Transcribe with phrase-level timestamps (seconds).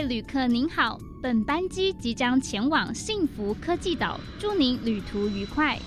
[0.00, 5.78] 位旅客您好，本班机即将前往幸福科技岛，祝您旅途愉快。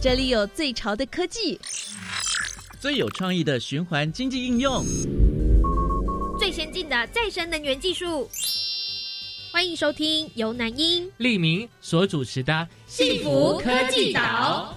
[0.00, 1.60] 这里有最潮的科技，
[2.80, 4.82] 最有创意的循环经济应用，
[6.38, 8.30] 最先进的再生能源技术。
[9.52, 12.52] 欢迎收听由南英、利明所主持的
[12.86, 14.74] 《幸福科技岛》。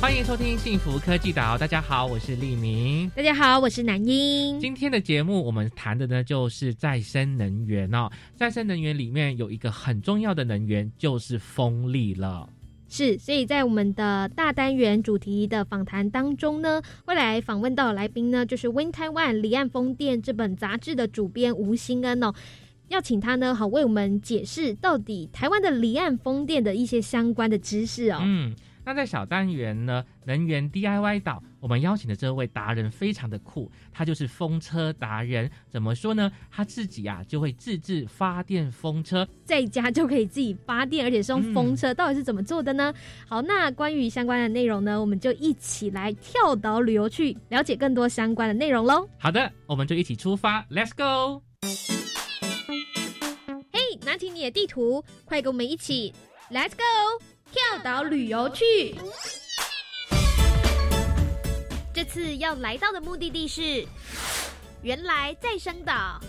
[0.00, 3.08] 欢迎收听《幸福科技岛》，大家好，我是利明。
[3.10, 4.58] 大家好，我是南英。
[4.58, 8.08] 今天的节目我们谈的呢，就是再生能源哦。
[8.34, 12.48] 再生能源里面有一个很重要的能源，就是风力了。
[12.88, 22.32] 是，所以在我们的大单元主题的访谈当中呢，未来访问到的来宾呢，就是《Wind Taiwan 离岸风电》这本杂志的主编吴兴恩哦。
[22.88, 28.20] 要请他呢，好为我们解释到底台湾的离岸风电的一些相关的知识哦。
[28.22, 28.56] 嗯。
[28.90, 35.48] 那在小单元呢，能源 DIY 岛，我们邀请的这位达人非常的酷，他就是风车达人。
[35.68, 36.28] 怎么说呢？
[36.50, 41.94] 他自己啊就会自制发电风车，在家就可以自己发电，而且是用风车。
[41.94, 42.92] 到底是怎么做的呢？
[43.28, 49.08] 好，那关于相关的内容呢，我们就一起来跳岛旅游去了解更多相关的内容喽。
[49.20, 51.44] 好的，我们就一起出发，Let's go！
[53.70, 56.12] 嘿，拿起你的地图，快跟我们一起
[56.50, 57.24] ，Let's go！
[57.52, 58.94] 跳岛旅游去，
[61.92, 63.84] 这次要来到的目的地是
[64.82, 66.20] 原来再生岛。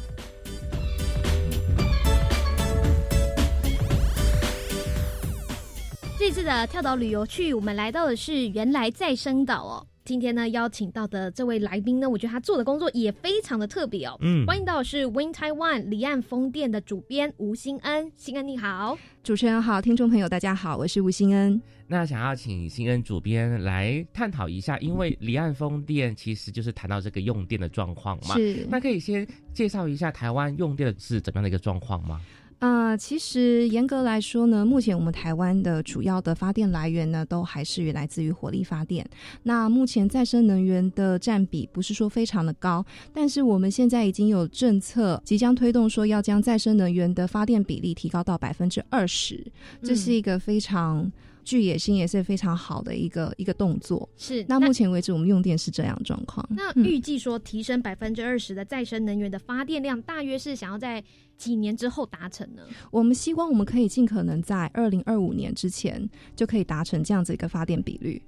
[6.17, 9.88] 这次的跳岛旅游去，我们来到的是原来再生岛哦。
[10.04, 14.18] 今天呢，邀请到的这位来宾呢，我觉得他做的工作也非常的特别哦。
[14.22, 21.62] 嗯，欢迎到的是 Wind Taiwan 离岸风电的主编吴新恩，新恩你好，主持人好，听众朋友大家好，我是吴新恩。
[21.88, 32.20] 那想要请新恩主编来探讨一下，因为离岸风电其实就是谈到这个用电的状况嘛，是，那可以先介绍一下台湾用电是怎么样的一个状况吗？
[32.61, 39.04] 啊，其实严格来说呢，目前我们台湾的主要的发电来源呢，都还是来自于火力发电。
[39.42, 49.43] 那目前再生能源的占比不是说非常的高，但是我们现在已经有政策即将推动，说要将再生能源的发电比例提高到百分之二十，
[49.82, 51.11] 这是一个非常。
[51.43, 54.08] 具野心也是非常好的一个一个动作。
[54.16, 56.48] 是，那目前为止我们用电是这样状况。
[56.52, 61.04] 那预计说提升百分之二十的再生能源的发电量，大约是想要在
[61.42, 62.62] 几年之后达成呢？
[62.92, 68.22] 我们希望我们可以尽可能在二零二五年之前就可以达成这样子一个发电比率。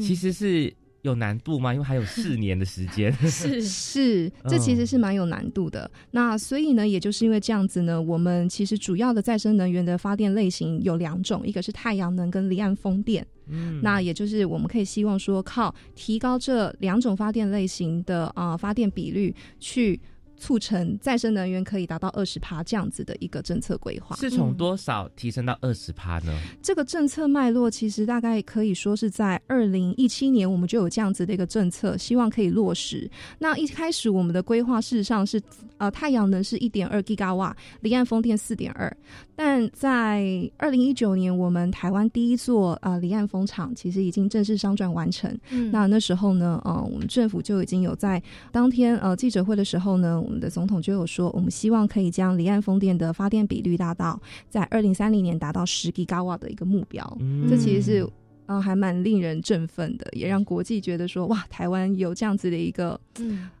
[0.00, 0.72] 其实是。
[1.02, 1.72] 有难度吗？
[1.72, 3.10] 因为还有四年的时间。
[3.30, 5.88] 是是，这其实是蛮有难度的。
[6.10, 13.24] 那所以呢，也就是因为这样子呢，我们其实主要的再生能源的发电类型有两种，一个是太阳能跟离岸风电。
[13.46, 19.98] 嗯，那也就是我们可以希望说，靠提高这两种发电类型的啊发电比率去。
[20.38, 26.32] 促成再生能源可以达到二十趴这样子的一个政策规划，是从多少提升到二十趴呢？
[26.62, 33.10] 这个政策脉络其实大概可以说是在二零一七年，我们就有这样子的一个政策，希望可以落实。
[33.38, 35.42] 那一开始我们的规划事实上是，
[35.78, 38.96] 呃，太阳能是一点二 Giga 瓦，离岸风电四点二。
[39.34, 45.36] 但在二零一九年，我们台湾第一座呃离岸风场其实已经正式商转完成。
[45.50, 48.22] 嗯，那那时候呢，呃，我们政府就已经有在
[48.52, 50.22] 当天呃记者会的时候呢。
[50.28, 57.18] 我们的总统就有说，我们希望可以将离岸风电的发电比率达到在二零三零年达到十吉瓦的一个目标。
[57.48, 58.06] 这其实是
[58.44, 63.00] 啊，还蛮令人振奋的，也让国际觉得说，哇，台湾有这样子的一个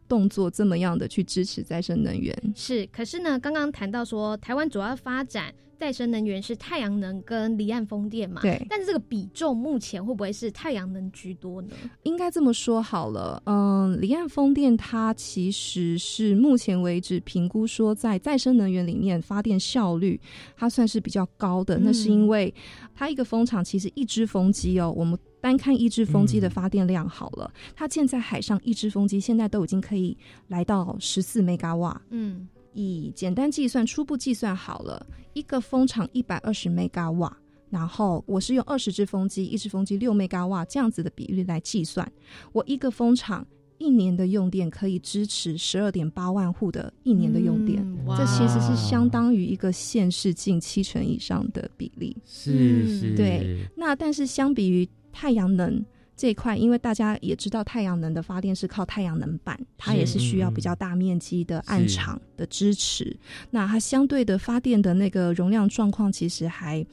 [0.06, 2.36] 动作，这么样的去支持再生能源。
[2.54, 5.54] 是，可是呢，刚刚谈到说，台湾主要发展。
[5.78, 8.42] 再生能源是太阳能跟离岸风电嘛？
[8.42, 8.66] 对。
[8.68, 11.68] 但是这个比重目前会不会是太阳能居多呢？
[12.02, 20.20] 应该这么说好了，嗯，离岸风电它其实是目前为止评估说在再生能源里面发电效率
[20.56, 21.78] 它算是比较高的。
[21.78, 22.52] 那是因为
[22.94, 32.02] 它一个风场其实一只风机哦，我们单看一只风机的发电量好了，它建在海上一只风机现在都已经可以来到十四 mega 瓦。
[32.10, 32.48] 嗯。
[32.72, 37.36] 以简单计算，初步计算好了，一个风场一百二十 mega 瓦，
[37.70, 42.10] 然后我是用二十只风机，一只风机六 mega 瓦这样子的比率来计算，
[42.52, 43.46] 我一个风场
[43.78, 47.84] 一年的用电可以支持十二点八万户的一年的用电，
[48.16, 52.16] 这其实是相当于一个县市近七成以上的比例。
[52.24, 53.66] 是是，对。
[53.76, 55.84] 那但是相比于太阳能。
[56.18, 63.16] 这一块，因为大家也知道，太阳能的发电是靠太阳能板，它也是需要比较大面积的暗场的支持。
[63.50, 66.84] 那它相对的发电的那个容量状况，其实还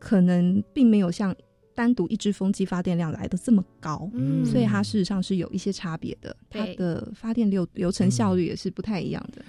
[0.00, 1.32] 可能并没有像
[1.72, 9.44] 单独一支风机发电量来的这么高，嗯所以它事实上是有一些差别的，它的发电流流程效率也是不太一样的。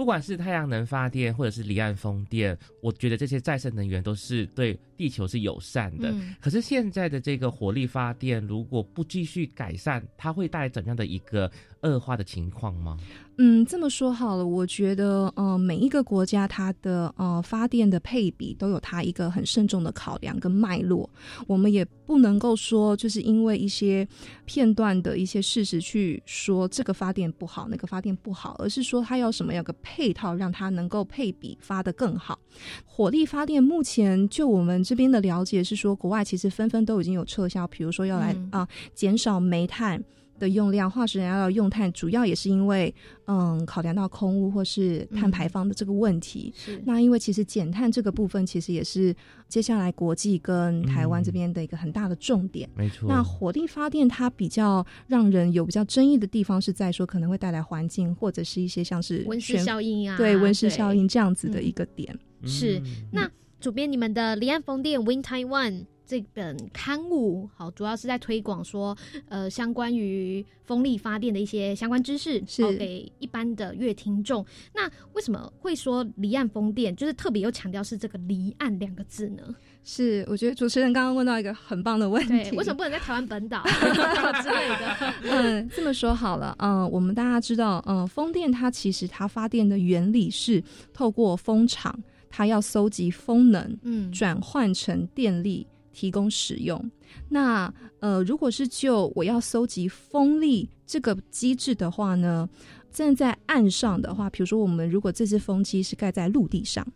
[0.00, 6.10] 不管是太阳能发电或者是离岸风电，我觉得这些再生能源都是对地球是友善的。
[6.40, 11.52] 可是现在的这个火力发电，如果不继续改善，它会带来怎样的一个
[11.82, 12.96] 恶化的情况吗？
[13.42, 21.08] 嗯，这么说好了，我觉得呃，每一个国家它的呃发电的配比都有它一个很慎重的考量跟脉络。
[21.46, 24.06] 我们也不能够说就是因为一些
[24.44, 32.38] 片段的一些事实去说这个发电不好，那个发电不好，而是说它要什么样个配套，让它能够配比发得更好。
[32.84, 40.04] 火力发电目前就我们这边的了解是说，国外其实纷纷都已经有撤销，比如说要来嗯啊、减少煤炭。
[40.40, 42.92] 的用量，化石燃料的用碳，主要也是因为，
[43.26, 46.52] 嗯，考量到空污或是碳排放的这个问题。
[46.56, 46.82] 是。
[46.84, 49.14] 那因为其实减碳这个部分，其实也是
[49.48, 51.24] 接下来国际跟台湾嗯。
[51.24, 52.68] 这边的一个很大的重点。
[52.74, 53.08] 没错。
[53.08, 61.64] 那火力发电它比较让人有比较争议的地方，是在说可能会带来环境或者是一些像是温室效应啊，对温室效应这样子的嗯。
[61.64, 62.18] 一个点。
[62.44, 62.78] 是。
[62.80, 62.84] 嗯。
[63.12, 68.98] 那主编，你们的离岸风电 Win Taiwan 这本刊物，好，主要是在推广说，
[69.28, 74.44] 呃，相关于风力发电的一些相关知识，是好给一般的乐听众。
[74.74, 79.54] 那为什么会说离岸风电，就是特别又强调是这个“离岸”两个字呢？
[79.84, 82.50] 是，我觉得主持人刚刚问到一个很棒的问对，题。
[82.58, 83.62] 为什么不能在台湾本岛
[84.42, 85.14] 之类的？
[85.30, 90.60] 嗯，这么说好了，嗯，我们大家知道，嗯，风电它其实它发电的原理是
[90.92, 91.96] 透过风场，
[92.28, 95.64] 它要搜集风能，嗯，转换成电力
[96.00, 96.90] 提供使用。
[97.28, 102.48] 那呃，如果是就我要搜集风力这个机制的话呢，
[102.90, 106.86] 站在岸上的话，比如说我们如果这只风机是盖在陆地上。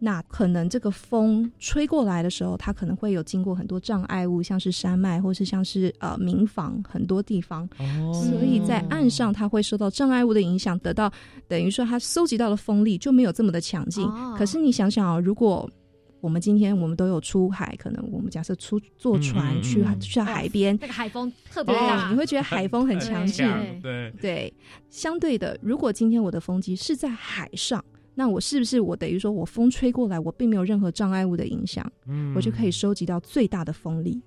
[0.00, 11.08] 那可能这个风吹过来的时候，它可能会有经过很多障碍物，像是山脉或是像是呃民房很多地方，哦所以在岸上它会受到障碍物的影响，得到
[11.46, 14.04] 等于说它收集到的风力就没有这么的强劲。
[14.04, 15.70] 哦可是你想想哦，如果
[16.20, 23.46] 我们今天我们都有出海，可能我们假设出坐船去嗯去、嗯去海边，那个海风特别对，大，你会觉得海风很强劲。
[23.80, 24.54] 对对，对，
[24.90, 27.84] 相对的，如果今天我的风机是在海上，
[28.14, 34.20] 那我是不是我等于说我风吹过来，我并没有任何障碍物的影响，嗯我就可以收集到最大的风力。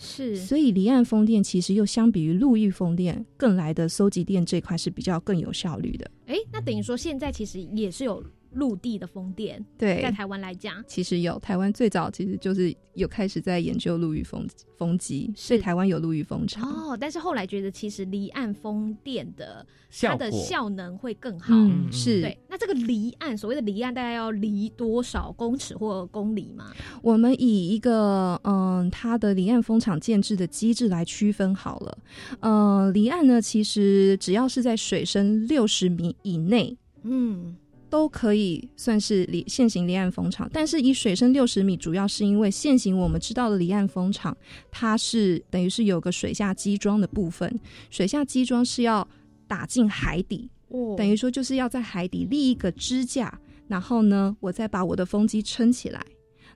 [0.00, 6.08] 是所以离岸风电其实又相比于陆域风电更来的收集电这块是比较更有效率的。
[6.26, 8.22] 哎，那等于说现在其实也是有
[8.52, 14.46] 陆地的风电，对在台湾来讲，其实有台湾最早其实就是有开始在研究陆域风
[14.76, 16.68] 风机，所以台湾有陆域风场。
[16.68, 19.64] 哦，但是后来觉得其实离岸风电的
[20.00, 21.54] 它的效能会更好。
[21.54, 26.72] 嗯，嗯是对，那这个离岸，所谓的离岸，大概要离多少公尺或公里嘛？
[27.02, 31.98] 我们以一个嗯，它的离岸风场建制的机制来区分好了。
[32.40, 36.76] 呃，离岸呢，其实只要是在水深六十米以内。
[37.04, 37.56] 嗯，
[37.90, 44.36] 都可以算是离现行离岸风场，但是以水深六十米，主要是因为现行我们知道的离岸风场，
[44.70, 47.58] 它是等于是有个水下基桩的部分，
[47.90, 49.06] 水下基桩是要
[49.46, 56.04] 打进海底，哦等于说就是要在海底立一个支架，然后呢，我再把我的风机撑起来。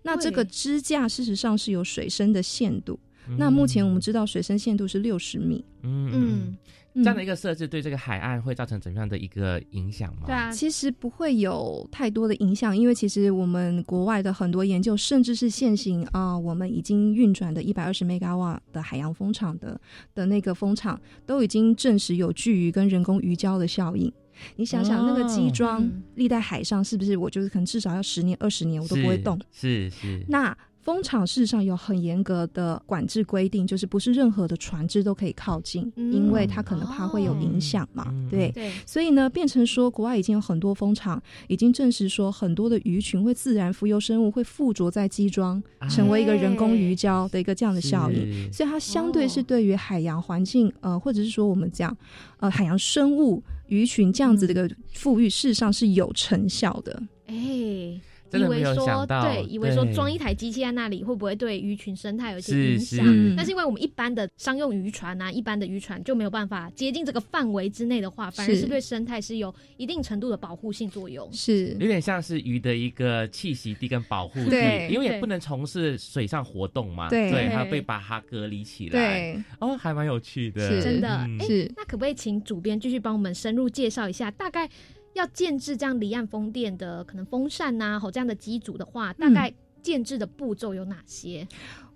[0.03, 2.99] 那这个支架事实上是有水深的限度，
[3.29, 5.65] 嗯那目前我们知道水深限度是六十米。
[5.83, 6.57] 嗯
[6.95, 10.25] 这样的一个设置对这个海岸会造成怎么样的一个影响吗？
[10.27, 19.81] 对啊，其实不会有太多的影响，因为其实我们国外的很多研究，甚至是现行啊、我们已经运转的一百二十 m 瓦的海洋风场的
[20.15, 24.13] 的那个风场，都已经证实有聚鱼跟人工鱼礁的效应。
[24.57, 29.41] 你想想，那个基桩嗯立在海上，是不是我就是可能至少要十年、二十年我都不会动？
[29.51, 38.07] 是是，那风场事实上有很严格的管制规定，就是不是任何的船只都可以靠近，嗯因为它可能怕会有影响嘛。
[38.09, 48.17] 嗯对，对，所以呢，变成说国外已经有很多风场已经证实说，很多的鱼群会自然浮游生物会附着在机桩，啊成为一个人工鱼礁的一个这样的效应。
[48.49, 51.97] 是所以它相对是哦对于海洋环境，呃，或者是说我们讲，
[52.41, 57.03] 呃，海洋生物鱼群这样子的一个富裕，事实上是有成效的。
[57.29, 58.01] 哎。
[58.33, 63.05] 真的没有以为说想到对，以为说装一台机器在那里会不会对鱼群生态有一些影响？
[63.05, 63.35] 是。
[63.37, 71.31] 但是因为我们一般的商用渔船啊，一般的渔船就没有办法接近这个范围之内的话，反而是是对生态是有一定程度的保护性作用。
[71.33, 71.77] 是。
[71.79, 77.51] 有点像是鱼的一个栖息地跟保护地因为也不能从事水上活动嘛，对。
[77.53, 80.83] 它被把它隔离起来，，对，哦，还蛮有趣的，是。
[80.83, 81.29] 真的。
[81.41, 84.69] 是那可不可以请主编继续帮我们深入介绍一下，大概
[85.15, 89.53] 要建制这样离岸风电的可能风扇呐、啊，吼这样的机组的话，大概
[89.83, 91.47] 建制的步骤有哪些？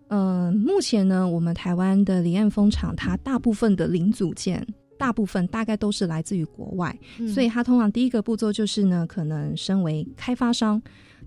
[0.08, 4.64] 呃，目前呢，我们台湾的离岸风场，它大部分的零组件，
[4.98, 10.80] 大部分大概都是来自于国外，嗯所以它通常第一个步骤就是呢，可能身为开发商。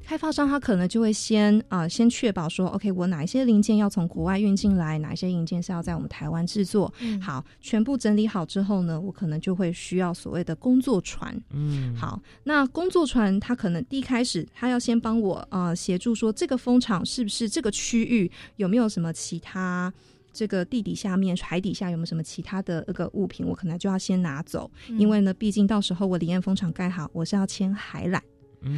[0.03, 6.91] 开发商他可能就会先啊、先确保说，OK，我哪一些零件要从国外运进来，哪一些零件是要在我们台湾制作。
[6.99, 11.39] 嗯好，全部整理好之后呢，我可能就会需要所谓的工作船。
[11.51, 19.93] 嗯，好，那工作船他可能第一开始，他要先帮我啊协助说这个风场是不是这个区域有没有什么其他。
[20.31, 28.21] 这个地底下面、海底下有没有什么其他的那个物品，我可能就要先拿走，嗯因为呢，毕竟到时候我离岸风场盖好，我是要牵海缆，嗯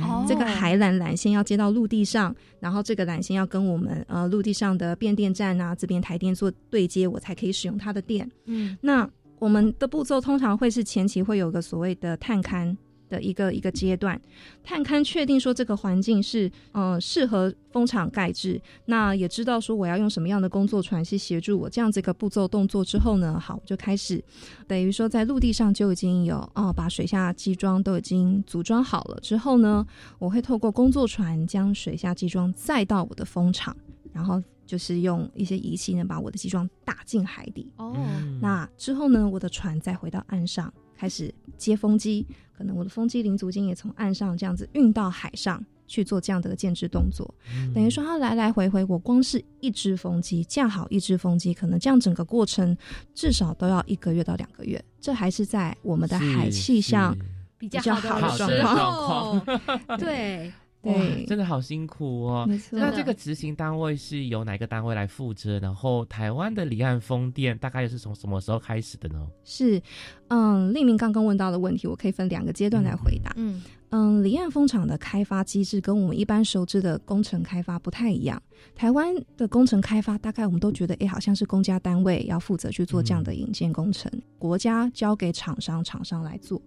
[0.01, 8.29] 哦这个海缆缆线要接到陆地上，然后这个缆线要跟我们呃陆地上的变电站啊这边台电做对接，我才可以使用它的电。
[8.45, 8.77] 嗯。
[8.81, 9.09] 那
[9.39, 12.75] 我们的步骤通常会是前期会有个所谓的探勘
[13.11, 14.19] 的一个一个阶段，
[14.63, 24.23] 探勘确定说这个环境是呃适合风场盖制，那也知道说我要用什么样的工作船去协助我这样子一个步骤动作之后呢，好，我就开始
[24.65, 29.85] 等于说在陆地上就已经有哦把水下机装都已经组装好了之后呢，
[30.17, 33.75] 我会透过工作船将水下机装载到我的风场，
[34.13, 37.69] 然后就是用一些仪器呢把我的机装打进海底。
[37.75, 42.25] 哦，嗯那之后呢，我的船再回到岸上，开始接风机，
[42.61, 47.33] 可能我的风机零组件也从岸上这样子运到海上去做这样的建制动作。
[47.55, 52.77] 嗯等于说，它来来回回，我光是一只风机架好一只风机，可能这样整个过程
[53.15, 54.79] 至少都要一个月到两个月。
[54.99, 57.17] 这还是在我们的海气象
[57.57, 62.45] 比较好好的时状候况， 对，哇对，真的好辛苦哦。
[62.47, 65.59] 没错那这个执行单位是由哪个单位来负责？
[65.59, 69.27] 然后台湾的离岸风电大概又是从什么时候开始的呢？
[69.43, 69.81] 是，
[70.29, 73.31] 嗯，立明刚刚问到的问题，我可以分两个阶段来回答。
[73.35, 73.61] 嗯
[73.91, 78.41] 嗯，离岸风场的开发机制跟我们一般熟知的工程开发不太一样。
[78.73, 86.61] 台湾的工程开发，大概我们都觉得，哎，好像是公家单位要负责去做这样的引建工程，国家交给厂商，厂商来做。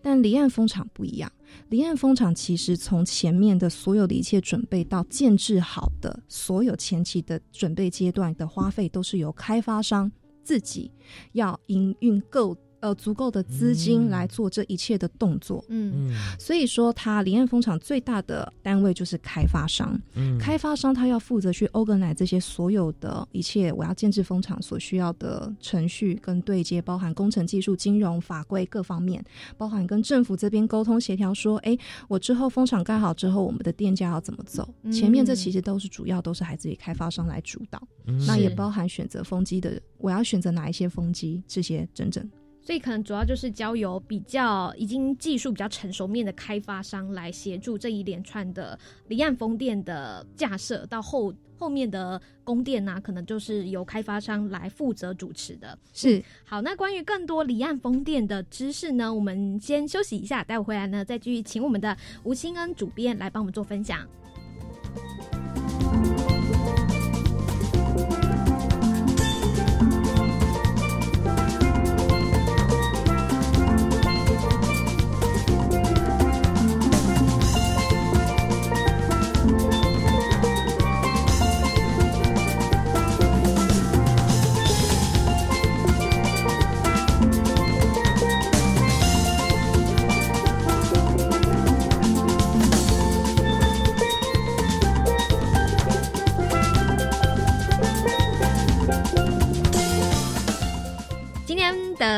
[0.00, 1.30] 但离岸风场不一样，
[1.68, 10.10] 离岸风场其实从前面的所有的一切准备到建制好的所有前期的准备阶段的花费，都是由开发商
[10.42, 10.90] 自己
[11.32, 15.64] 要营运够呃足够的资金嗯来做这一切的动作。
[15.68, 20.00] 嗯嗯所以说，它离岸风场最大的单位就是开发商。
[20.14, 29.24] 嗯开发商他要负责去 organize 这些所有的一切，我要建制风场所需要的程序跟对接，包含工程技术、金融法规各方面，
[29.56, 31.76] 包含跟政府这边沟通协调，说，哎，
[32.08, 34.68] 我之后风场盖好之后，我们的电价要怎么走？
[34.82, 42.28] 嗯前面这其实都是主要都是来自于开发商来主导，嗯那也包含选择风机的，我要选择哪一些风机，这些整整。
[42.62, 55.78] 所以可能主要就是交由比较已经技术比较成熟面的开发商来协助这一连串的离岸风电的架设，到后后面的供电呢、可能就是由开发商来负责主持的。
[55.92, 64.06] 是，好，那关于更多离岸风电的知识呢，我们先休息一下，待会回来呢再继续请我们的吴清恩主编来帮我们做分享。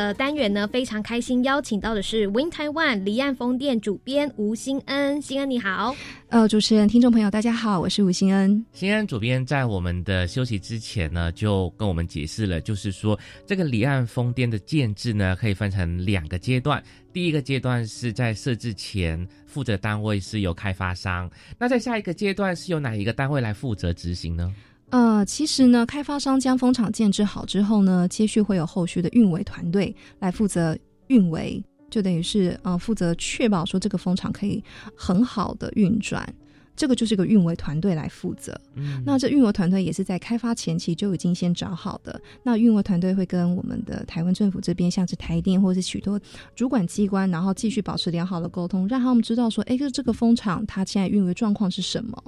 [0.03, 5.95] 天的单元呢，非常开心邀请到的是 Win Taiwan 离岸风电主编吴新恩，新恩你好。
[6.27, 8.65] 呃，主持人、听众朋友，大家好，我是吴新恩。
[8.73, 16.83] 新恩主编在我们的休息之前呢，就跟我们解释了，就是说这个离岸风电的建制呢，可以分成两个阶段。
[17.13, 24.53] 第一个阶段是在设置前，负责单位是由开发商；那在下一个阶段是由哪一个单位来负责执行呢？
[24.93, 34.63] 呃，其实呢，开发商将风场建制好之后呢，接续会有后续的运维团队来负责运维，就等于是呃负责确保说这个风场可以
[34.95, 36.31] 很好的运转。
[36.75, 38.55] 这个就是一个运维团队来负责。
[38.75, 42.21] 嗯那这运维团队也是在开发前期就已经先找好的。
[42.43, 46.19] 那运维团队会跟我们的台湾政府这边，像是台电或者是许多
[46.55, 52.23] 主管机关，然后继续保持良好的沟通，让他们知道说，哎，这这个风场它现在运维状况是什么。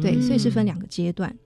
[0.00, 1.36] 对，嗯所以是分两个阶段。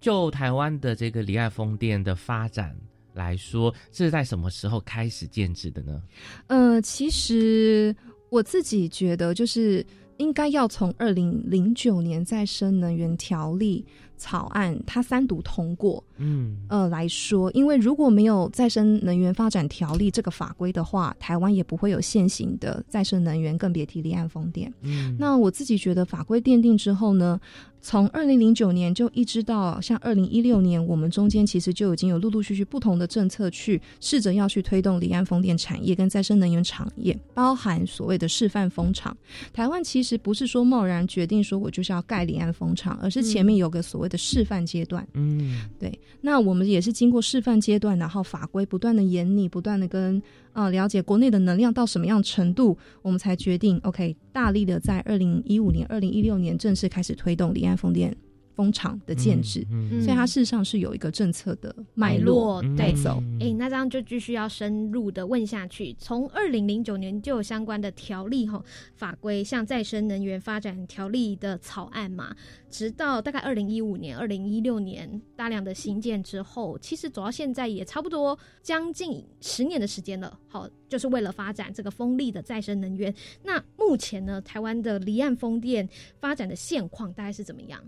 [0.00, 2.74] 就台湾的这个离岸风电的发展
[3.12, 6.02] 来说，是在什么时候开始建制的呢？
[6.46, 7.94] 呃，其实
[8.30, 9.84] 我自己觉得，就是
[10.16, 13.84] 应该要从二零零九年再生能源条例
[14.16, 24.72] 草案它三读通过，嗯呃来说，因为如果没有再生能源发展条例这个法规的话，台湾也不会有现行的再生能源，更别提离岸风电。
[24.82, 27.40] 嗯，那我自己觉得法规奠定之后呢，
[27.80, 39.16] 从二零零九年就一直到像二零一六年，我们中间其实就已经有陆陆续续不同的政策去试着要去推动离岸风电产业跟再生能源产业，包含所谓的示范风场。
[39.52, 45.06] 台湾其实不是说贸然决定说我就是要盖离岸风场，而是前面有个所谓的示范阶段。
[45.14, 58.16] 嗯对，那我们也是经过示范阶段，然后法规不断的严拟，不断的跟啊了解国内的能量到什么样程度，我们才决定 OK 大力的在二零一五年、二零一六年正式开始推动离岸风电。
[58.60, 59.66] 风场的建制。
[59.70, 63.22] 嗯所以它事实上是有一个政策的脉脉络络对带走。
[63.40, 65.94] 哎、那这样就继续要深入的问下去。
[65.98, 68.62] 从二零零九年就有相关的条例哈
[68.94, 72.36] 法规，像再生能源发展条例的草案嘛，
[72.68, 80.38] 直到大概二零一五年、二零一六年大量的新建之后，其实走到现在也差不多将近十年的时间了。
[80.48, 83.14] 好，就是为了发展这个风力的再生能源。
[83.42, 85.88] 那目前呢，台湾的离岸风电
[86.20, 87.80] 发展的现况大概是怎么样？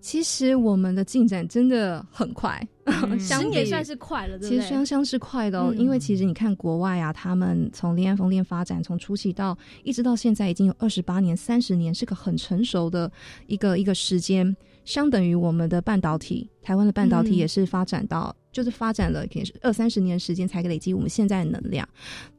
[0.00, 4.62] 其实我们的进展真的很快，嗯 相比十年算是快了，对不其对？
[4.62, 13.10] 实相相是快的哦，嗯因为其实你看国外啊，他们从离岸风电发展，从初期到一直到现在已经有二十八年、三十年，是个很成熟的
[13.46, 18.34] 一个一个时间，相等于我们的半导体，台湾的半导体嗯也是发展到。
[18.52, 21.88] 就是发展了也是二三十年时间才累积我们现在的能量。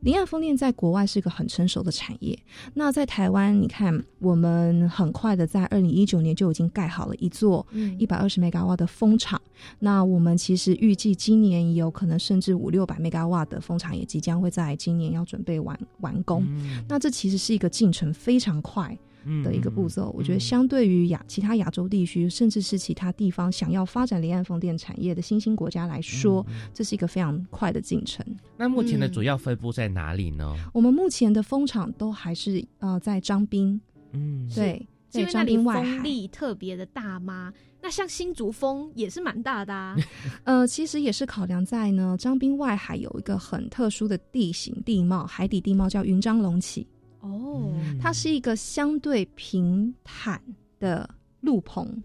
[0.01, 2.37] 离岸风电在国外是一个很成熟的产业，
[2.73, 9.41] 那在台湾，你看我们很快的在二零一九年就已经盖好了一座嗯一百二十 mega 瓦的风场。
[9.79, 16.43] 那我们其实预计今年也有可能甚至五六百 mega 瓦的风场也即将会在今年要准备完完工。
[16.45, 18.97] 嗯那这其实是一个进程非常快
[19.43, 28.25] 的一个步骤，我觉得相对于亚其他亚洲地区，甚至是其他地方想要发展离岸风电产业的新兴国家来说，嗯这是一个非常快的进程。
[28.57, 30.55] 那目前的嗯主要分布在哪里呢？
[30.73, 33.79] 我们目前的风场都还是呃在张滨，
[34.13, 35.83] 嗯，对，在张是因为那里滨外海。
[35.83, 37.53] 风力特别的大吗？
[37.83, 39.95] 那像新竹风也是蛮大的啊。
[40.45, 46.85] 呃，其实也是考量在呢，张滨外海有一个很特殊的地形地貌，海底地貌叫云张隆起，
[47.21, 50.41] 哦，嗯它是一个相对平坦
[50.79, 51.09] 的
[51.41, 52.03] 陆棚。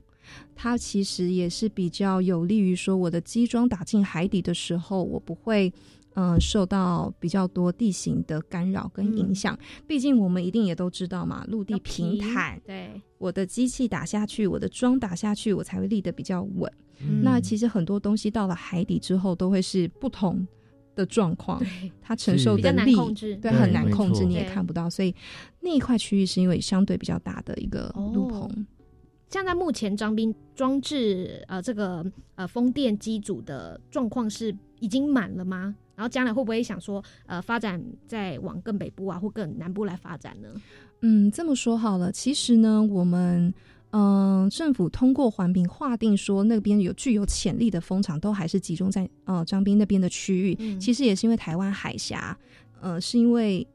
[0.56, 5.72] 它其实也是比较有利于说，我的机桩打进海底的时候，我不会，
[6.14, 9.56] 嗯、受到比较多地形的干扰跟影响。
[9.86, 16.72] 毕竟我们一定也都知道嘛，陆地平坦，对，我的机器打下去，我的桩打下去，我才会立得比较稳。
[17.00, 20.44] 嗯那其实很多东西到了海底之后，都会是不同
[20.96, 23.36] 的状况，对，它承受的力控制。
[23.36, 25.14] 对对很难控制，你也看不到，所以
[25.60, 28.66] 那一块区域是因为相对比较大的一个路哦棚。
[29.28, 32.04] 像在目前张斌装置呃这个
[32.36, 35.74] 呃风电机组的状况是已经满了吗？
[35.94, 40.48] 然后将来会不会想说呃发展再往更北部啊或更南部来发展呢？
[41.02, 43.52] 嗯，这么说好了，其实呢，我们
[43.96, 50.56] 嗯、呃政府通过环评划定说那边有具有潜力的风场，都还是集中在呃张斌那边的区域。
[50.58, 52.36] 嗯其实也是因为台湾海峡，
[52.80, 53.66] 呃，是因为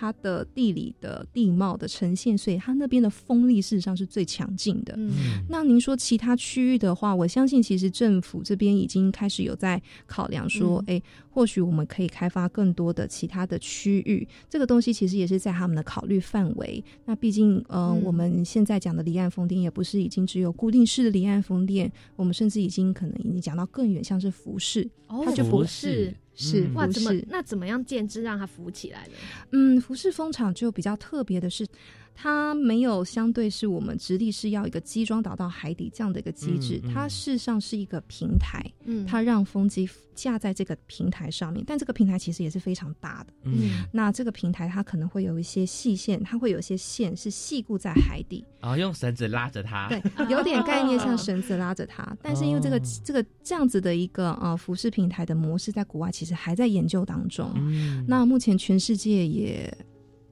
[0.00, 4.94] 它的地理的地貌的呈现，所以它那边的风力事实上是最强劲的。
[4.96, 14.26] 嗯嗯那您说其他区域的话，我相信其实政府这边已经开始有在考量说，嗯哎、或许我们可以开发更多的其他的区域。
[14.48, 16.82] 这个东西其实也是在他们的考虑范围。
[17.04, 29.12] 那毕竟，呃，嗯我们现在讲的离岸风电也不是已经只有固定式的离岸风电，我们甚至已经可能已经讲到更远，像是浮式，哦它就不服是饰是嗯哇，怎么那怎么样建制让它浮起来呢？
[29.52, 31.66] 嗯，浮式风场就比较特别的是，
[32.14, 43.32] 它没有相对是我们直立式要一个机装导到海底这样的一个机制，嗯嗯它事实上是一个平台，嗯，它让风机架在这个平台上面，但这个平台其实也是非常大的。
[43.44, 52.14] 嗯，那这个平台它可能会有一些细线，它会有一些线是细固在海底，然后用绳子拉着它，对，有点概念像绳子拉着它。
[52.20, 57.50] 但是因为这个、哦这个这样子的一个呃浮式平台的模式，在国外其实还在研究当中。
[57.56, 59.72] 嗯，那目前全世界也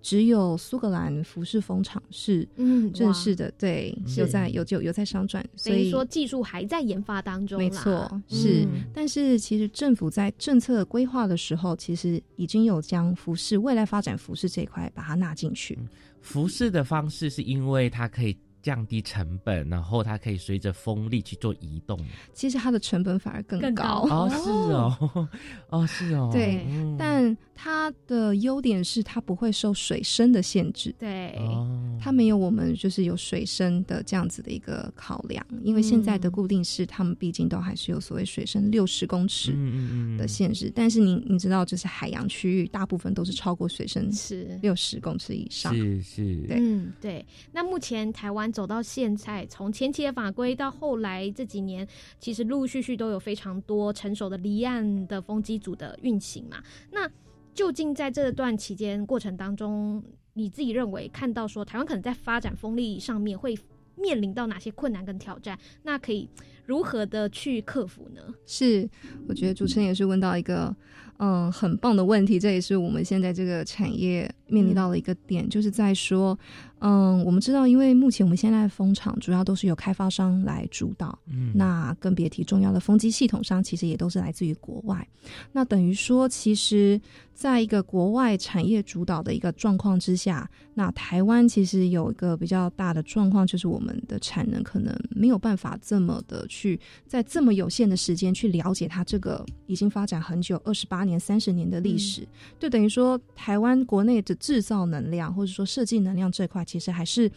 [0.00, 8.64] 只有苏格兰服饰风厂是嗯正式的，的，对，是有在有就有在商转，所以说技术还在研发当中，没错是。
[8.64, 15.78] 嗯但是其实政府在政策规划的时候，其实已经有将服饰未来发展服饰这一块把它纳进去。
[16.20, 21.98] 服饰的方式是因为它可以降低成本，然后它可以随着风力去做移动。
[22.32, 24.06] 其实它的成本反而更更高。
[24.10, 25.28] 哦，是哦，
[25.70, 26.96] 哦是哦，对嗯。
[26.98, 40.16] 但它的优点是它不会受水深的限制，对，哦，它没有我们就是有水深的这样子的一个考量，因为现在的固定式，他们毕竟都还是有所谓水深六十公尺嗯嗯嗯。
[40.16, 44.58] 的限制，但是你你知道，就是海洋区域大部分都是超过水深是。
[44.62, 45.74] 六十公尺以上。
[45.74, 46.56] 是是，对。
[46.60, 47.24] 嗯，对。
[47.52, 51.86] 那目前台湾走到现在，从前期的法规到后来这几年，
[52.18, 56.62] 其实陆陆续续都有非常多成熟的离岸的风机组的运行嘛。
[56.90, 57.08] 那
[57.54, 60.02] 究竟在这段期间过程当中，
[60.34, 63.58] 你自己认为看到说台湾可能在发展风力上面会
[63.96, 65.58] 面临到哪些困难跟挑战？
[65.82, 66.28] 那可以
[66.66, 68.22] 如何的去克服呢？
[68.46, 68.88] 是，
[69.28, 70.74] 我觉得主持人也是问到一个
[71.16, 76.38] 嗯很棒的问题，这也是我们现在这个产业面临到了一个点，就是在说，
[76.80, 81.52] 嗯，我们知道，因为目前我们现在的风场主要都是由开发商来主导，嗯。
[81.54, 85.06] 那更别提重要的风机系统商，其实也都是来自于国外。
[85.52, 87.00] 那等于说，其实
[87.34, 102.26] 在一个国外产业主导的一个状况之下，那台湾其实有一个比较大的状况，就是我们的产能可能没有办法这么的去在这么有限的时间去了解它这个已经发展很久二十八年、三十年的历史，
[102.58, 107.30] 就等于说台湾国内的制造能量或者说设计能量这块，其实还是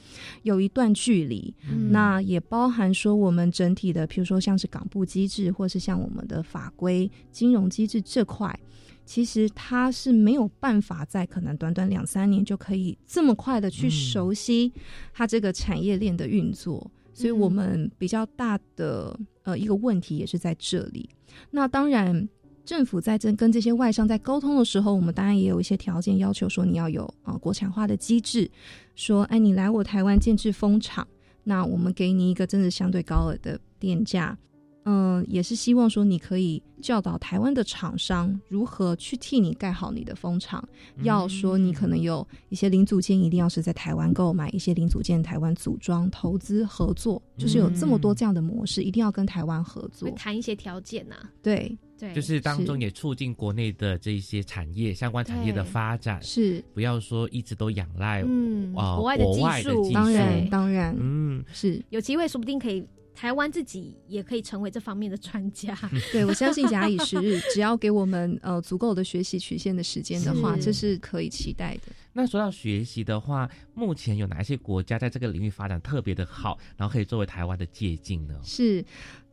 [0.43, 1.53] 有一段距离。
[1.69, 8.57] 嗯那也包含说我们整体的，譬如说像是港部机制，或是像我们的法规、金融机制这块，
[9.05, 14.71] 其实它是没有办法在可能短短两三年就可以这么快的去嗯熟悉
[15.13, 21.09] 它这个产业链的运作，所以我们比较大的呃一个问题也是在这里。
[21.49, 22.29] 那当然。
[22.63, 28.49] 政府在这跟这些外商在沟通的时候，我们当然也有一些条件要求，说你要有啊、呃国产化的机制，
[28.95, 31.07] 说哎你来我台湾建制风场，
[31.43, 34.37] 那我们给你一个真的相对高额的电价，
[34.85, 40.67] 嗯，也是希望说你可以教导台湾的厂商如何去替你盖好你的风场。
[41.03, 50.15] 要说你可能有一些零组件一定要是在台湾购买，一些零组件台湾组装、投资合作，就是有这么多这样的模式，一定要跟台湾合作会。
[50.15, 61.79] 谈一些条件呐、对，对，就是当中也促进国内的这一些产业相关产业的对发展，是，不要说一直都仰赖嗯，啊国外的技术，技当然对当然嗯，是。
[61.91, 62.83] 有机会说不定可以，
[63.13, 65.77] 台湾自己也可以成为这方面的专家。
[66.11, 71.93] 对，我相信假以时日，只要给我们呃足够的学习曲线的时间的话，是这是可以期待的。
[72.13, 78.37] 那说到学习的话，目前有哪一些国家在这个领域发展特别的好，然后可以作为台湾的借鉴呢？
[78.43, 78.83] 是，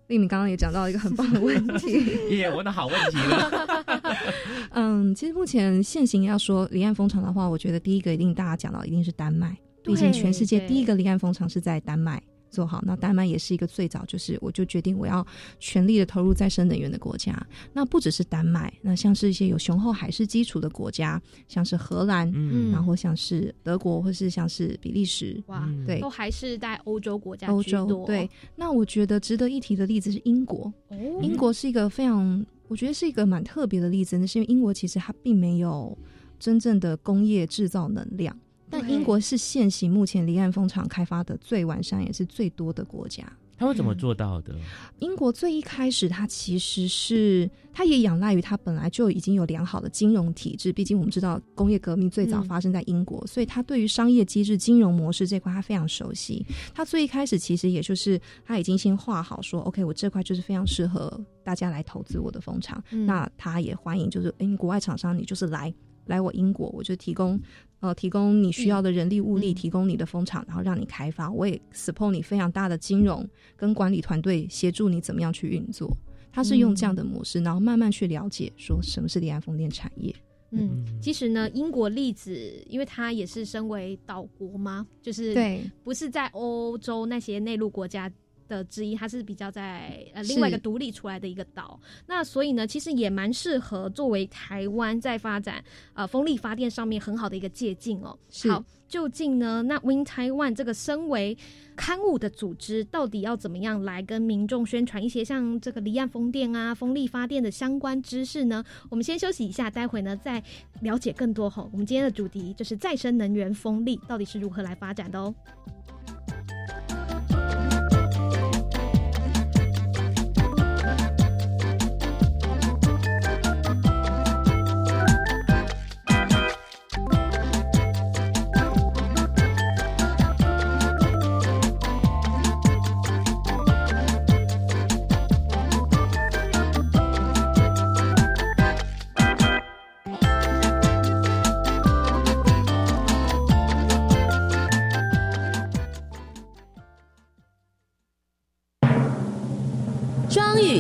[0.08, 2.16] 丽敏刚刚也讲到一个很棒的问题。
[2.36, 3.66] 耶，问的好问题了。
[4.72, 12.82] 嗯，其实目前现行要说离岸风场的话，我觉得第一个一定大家讲到一定是丹麦，毕竟全世界第一个离岸风场是在丹麦做好。
[12.84, 15.26] 那丹麦也是一个最早，就是我就决定我要
[15.58, 17.34] 全力的投入再生能源的国家。
[17.72, 25.42] 那不只是丹麦，那像是一些有雄厚海事基础的国家，像是荷兰，嗯，然后像是德国，或是像是比利时。
[25.46, 30.72] 哇，嗯对都还是在欧洲国家欧居多洲对，那我觉得值得一提的例子是英国。
[30.88, 35.96] 哦英国是一个非常，我觉得是一个蛮特别的例子，那是因为英国其实它并没有
[36.38, 38.36] 真正的工业制造能量，
[38.70, 43.24] 但英国是现行目前离岸风场开发的最完善也是最多的国家。
[43.60, 44.54] 他会怎么做到的？
[45.00, 56.46] 英国最一开始，它其实是它也仰赖于它本来就已经有良好的金融体制，毕竟我们知道工业革命最早嗯发生在英国，所以它对于商业机制、金融模式这块它非常熟悉。
[56.72, 65.74] 它最一开始其实也就是它已经先画好说，OK，我这块就是非常适合大家来投资我的风场，嗯那他也欢迎就是，哎，你国外厂商你就是来
[66.08, 67.40] 来我英国，我就提供
[67.80, 69.54] 呃提供你需要的人力物力，嗯。
[69.54, 75.90] 提供你的风场，然后让你开发，我也 support 你非常大的金融跟管理团队，协助你怎么样去运作。
[76.30, 80.14] 他是用这样的模式，然后慢慢去了解说什么是离岸风电产业。
[80.50, 88.10] 嗯，其实呢，英国例子，因为它也是身为岛国嘛，就是对，不是在欧洲那些内陆国家
[88.48, 91.78] 的之一，它是比较在呃另外一个独立出来的一个岛。
[92.06, 95.62] 那所以呢，其实也蛮适合作为台湾在发展
[95.94, 98.18] 呃风力发电上面很好的一个借鉴哦。
[98.48, 101.36] 好，究竟呢，那 Win Taiwan 这个身为
[101.76, 108.64] 刊物的组织，到底要怎么样来跟民众宣传一些像这个离岸风电啊、风力发电的相关知识呢？
[108.88, 110.42] 我们先休息一下，待会呢再
[110.80, 111.68] 了解更多吼。
[111.72, 115.34] 我们今天的主题就是再生能源风力到底是如何来发展的哦。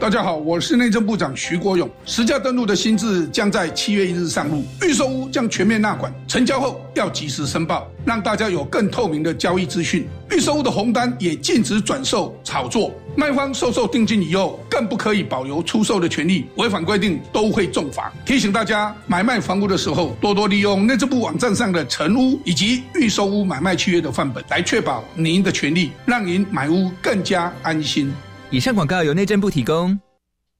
[0.00, 1.90] 大家好，我是内政部长徐国勇。
[2.06, 10.06] 实价登录的新制将在七月一日上路，预售屋将全面纳管，成交后要及时申报，让大家有更透明的交易资讯。
[10.30, 18.12] 预售屋的红单也禁止转售炒作，卖方收受定金以后，更不可以保留出售的权利，违反规定都会重罚。
[18.24, 28.12] 提醒大家，买卖房屋的时候，多多利用内政部网站上的成屋以及预售屋买卖契约的范本，来确保您的权利，让您买屋更加安心。
[28.50, 29.98] 以上广告由内政部提供。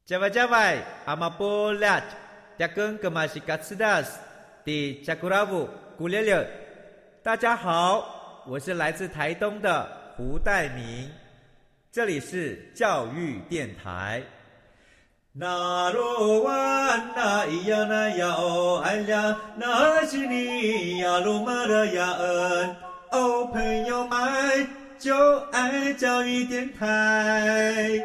[0.06, 2.02] Java Java, Amapolat,
[2.58, 4.08] Dakun Kemasikatsidas,
[4.62, 5.66] di Jakuravu,
[5.98, 6.46] Gulele。
[7.22, 11.10] 大家好，我是来自台东的胡代明，
[11.90, 14.22] 这里是教育电台。
[15.32, 16.52] 那罗哇
[17.16, 22.76] 那咿呀那呀哦哎呀，那是你呀鲁玛的呀恩
[23.12, 24.68] 哦，朋友们。
[24.98, 25.14] 就
[25.52, 28.02] 爱教育电台。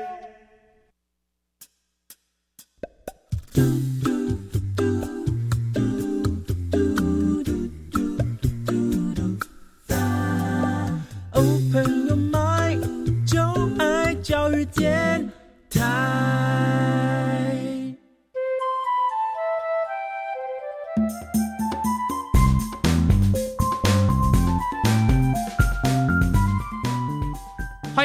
[11.31, 13.41] 哦，朋友们，就
[13.79, 15.27] 爱教育电
[15.71, 16.52] 台。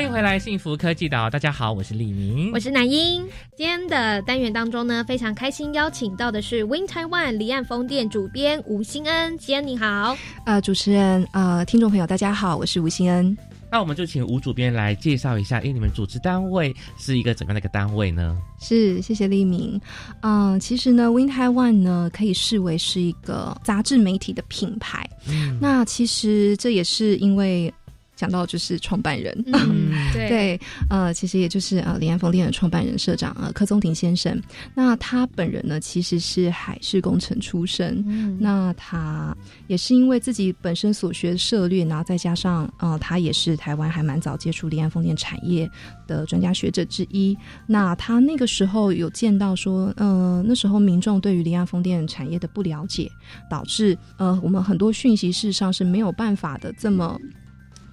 [0.09, 1.29] 迎回来，幸福科技岛。
[1.29, 3.23] 大家好，我是李明，我是南英。
[3.55, 9.39] 今天的单元当中呢，非常开心邀请到的是 Win Taiwan 离岸风电主编吴欣恩。
[9.39, 10.17] 欣恩你好，
[10.47, 13.37] 呃，主持人，呃，听众朋友大家好，我是吴欣恩。
[13.71, 18.35] 那我们就请吴主编来介绍一下，因为你们组织单位是一个怎么样的一个单位呢？
[18.59, 19.79] 是，谢谢立明。
[20.23, 25.07] 嗯，其实呢，Win Taiwan 呢可以视为是一个杂志媒体的品牌。
[25.29, 27.71] 嗯，那其实这也是因为。
[28.19, 29.45] 讲到就是创办人，
[30.13, 34.43] 对，呃，其实也就是呃，离岸风电的创办人社长呃柯宗廷先生。
[34.75, 38.05] 那他本人呢，其实是海事工程出身。
[38.09, 39.33] 嗯，那他
[39.69, 45.71] 也是因为自己本身所学的涉略，然后再加上呃，他也是台湾还蛮早接触离岸风电产业
[46.09, 47.39] 的专家学者之一。
[47.69, 53.09] 那他那个时候有见到说，呃，那时候民众对于离岸风电产业的不了解，
[53.49, 57.17] 导致呃，我们很多讯息事实上是没有办法的这么。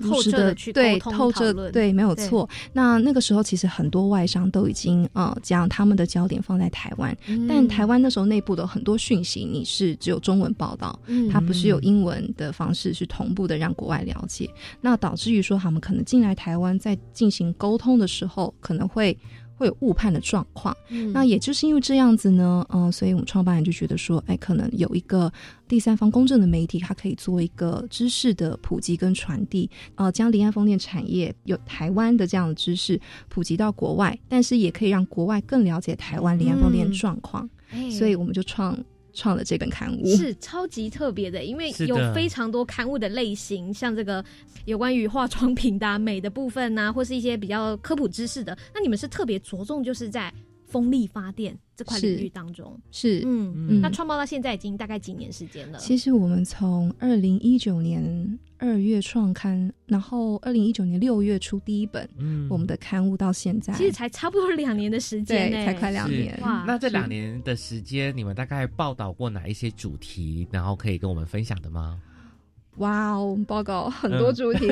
[0.02, 2.48] 透彻的去对透彻对没有错。
[2.74, 7.16] 那那个时候其实很多外商都已经呃将他们的焦点放在台湾，
[7.48, 11.00] 但台湾那时候内部的很多讯息你是只有中文报道，
[11.32, 14.50] 它不是有英文的方式去同步的让国外了解，
[14.82, 19.18] 那导致于说他们可能进来台湾在进行沟通的时候可能会。
[19.56, 20.76] 会有误判的状况，
[21.14, 25.32] 那也就是因为这样子呢，嗯，所以我们创办人就觉得说，哎，可能有一个
[25.68, 37.50] 第三方公正的媒体，它可以做一个知识的普及跟传递，呃，将离岸风电产业有台湾的这样的知识普及到国外，但是也可以让国外更了解台湾离岸风电状况，
[37.92, 38.78] 所以我们就创。
[39.16, 44.24] 创了这本刊物是超级特别的，因为有非常多刊物的类型，像这个
[44.66, 48.56] 有关于化妆品的美的部分呐，或是一些比较科普知识的。
[48.74, 50.32] 那你们是特别着重就是在
[50.66, 55.80] 风力发电这块领域当中，是嗯嗯，那创报到现在已经大概几年时间了？
[55.80, 58.40] 其实我们从二零一九年。
[58.58, 66.40] 二月创刊，然后二零一九年六月出第一本，嗯，我们的刊物到现在其实才差不多两年的时间，对，才快两年。
[66.42, 70.48] 哇那这两年的时间，你们大概报道过哪一些主题？
[70.52, 72.00] 然后可以跟我们分享的吗？
[72.78, 74.70] 哇哦，我们报告很多主题，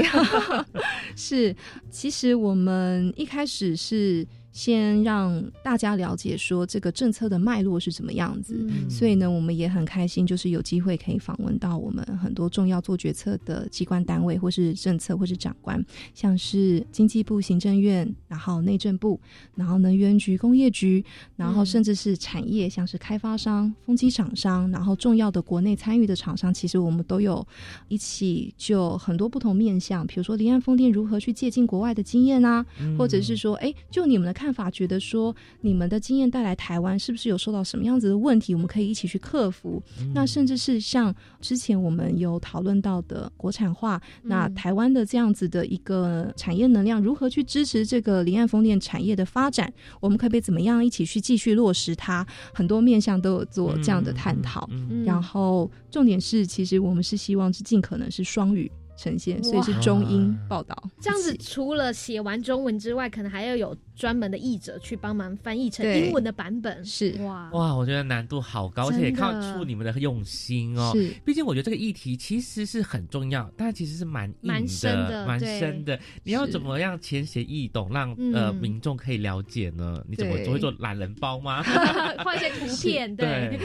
[1.17, 1.53] 是。
[1.89, 8.55] 其实我们一开始是先让大家了解说这个政策的脉络是怎么样子。
[8.57, 8.89] 嗯。
[8.89, 19.19] 所以呢，我们也很开心，就是有机会可以访问到我们很多重要做决策的机关单位，或是政策，或是长官，像是经济部、行政院，然后内政部，
[19.55, 21.03] 然后能源局、工业局，
[21.35, 27.45] 然后甚至是产业，像是开发商、风机厂商，然后重要的国内参与的厂商，其实我们都有
[27.89, 32.93] 一起就很多不同面向，比如说离岸风电如何去借鉴国外的经验啊，嗯。
[32.97, 39.81] 或者是说，哎，就你们的看法，觉得说你们的经验带来台湾是不是有受到什么样子的问题，我们可以一起去克服。
[40.15, 52.25] 那甚至是像之前我们有讨论到的国产化，那台湾的这样子的一个产业能量如何去支持这个离岸风电产业的发展，我们可以怎么样一起去继续落实它？
[52.53, 54.67] 很多面向都有做这样的探讨。
[54.71, 58.71] 嗯然后重点是，其实我们是希望是尽可能是双语
[59.03, 60.75] 呈现，所以是中英报道。
[61.01, 66.83] 这样子，除了写完中文之外，可能还要有专门的译者去帮忙翻译成英文的版本。
[66.85, 70.91] 是哇，哇，我觉得难度好高，而且也看出你们的用心哦。
[70.95, 75.99] 是毕竟我觉得这个议题其实是很重要，但其实是蛮硬蛮深的蛮深的。
[76.23, 80.01] 你要怎么样浅显易懂，让嗯呃民众可以了解呢？
[80.07, 81.61] 你怎么对会做懒人包吗？
[82.23, 83.59] 画一些图片，对，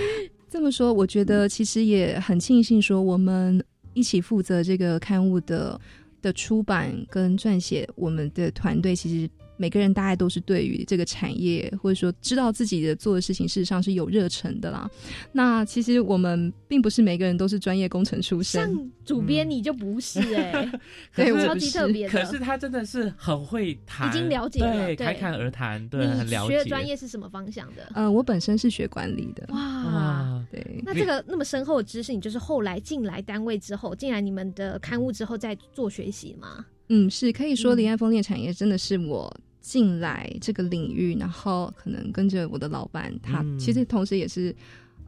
[0.50, 3.62] 这么说，我觉得其实也很庆幸，说我们
[3.94, 5.80] 一起负责这个刊物的
[6.22, 9.30] 的出版跟撰写，我们的团队其实。
[9.58, 14.90] 每个人大概都是对于这个产业，或者说知道自己的做的事情，事实上是有热忱的啦。
[15.32, 20.70] 那其实我们并不是每个人都是专业工程出身，像主编你就不是哎，
[21.14, 22.12] 对，超级特别的。
[22.12, 26.52] 可是他真的是很会谈，已经了解了对，对侃侃而谈，对，很你了解。
[26.54, 27.90] 学的专业是什么方向的？
[27.94, 36.64] 呃，我本身是学管理的，哇，对，那这个那么深厚的知识，你就是后来进来单位之后，进来你们的刊物之后再做学习吗？
[36.90, 39.34] 嗯，是可以说嗯离岸风电产业真的是我
[39.68, 44.54] 进来这个领域，然后可能跟着我的老板，他、嗯其实同时也是。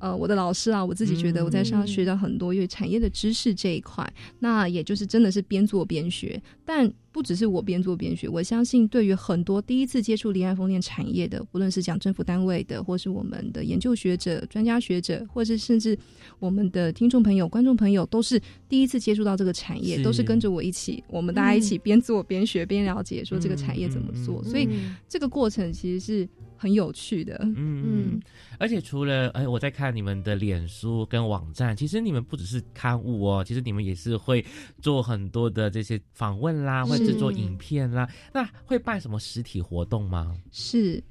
[0.00, 6.42] 呃，我的老师啊，我自己觉得我在上学到很多因为产业的知识这一块，那也就是真的是边做边学。
[6.64, 15.98] 但不只是我边做边学，我相信对于很多第一次接触离岸风电产业的，不论是讲政府单位的，或是我们的研究学者、专家学者，或是甚至
[16.38, 24.42] 我们的听众朋友、观众朋友，都是第一次接触到这个产业，是都是跟着我一起，我们大家一起边做边学边了解，说这个产业怎么做。
[24.44, 26.28] 所以嗯这个过程其实是
[26.60, 27.38] 很有趣的。
[27.42, 28.20] 嗯嗯，
[28.58, 34.44] 而且除了哎，我在看你们的脸书跟网站，其实你们不只是刊物哦，其实你们也是会
[34.82, 38.06] 做很多的这些访问啦，或制作影片啦。
[38.34, 40.36] 那会办什么实体活动吗？
[40.52, 41.02] 是，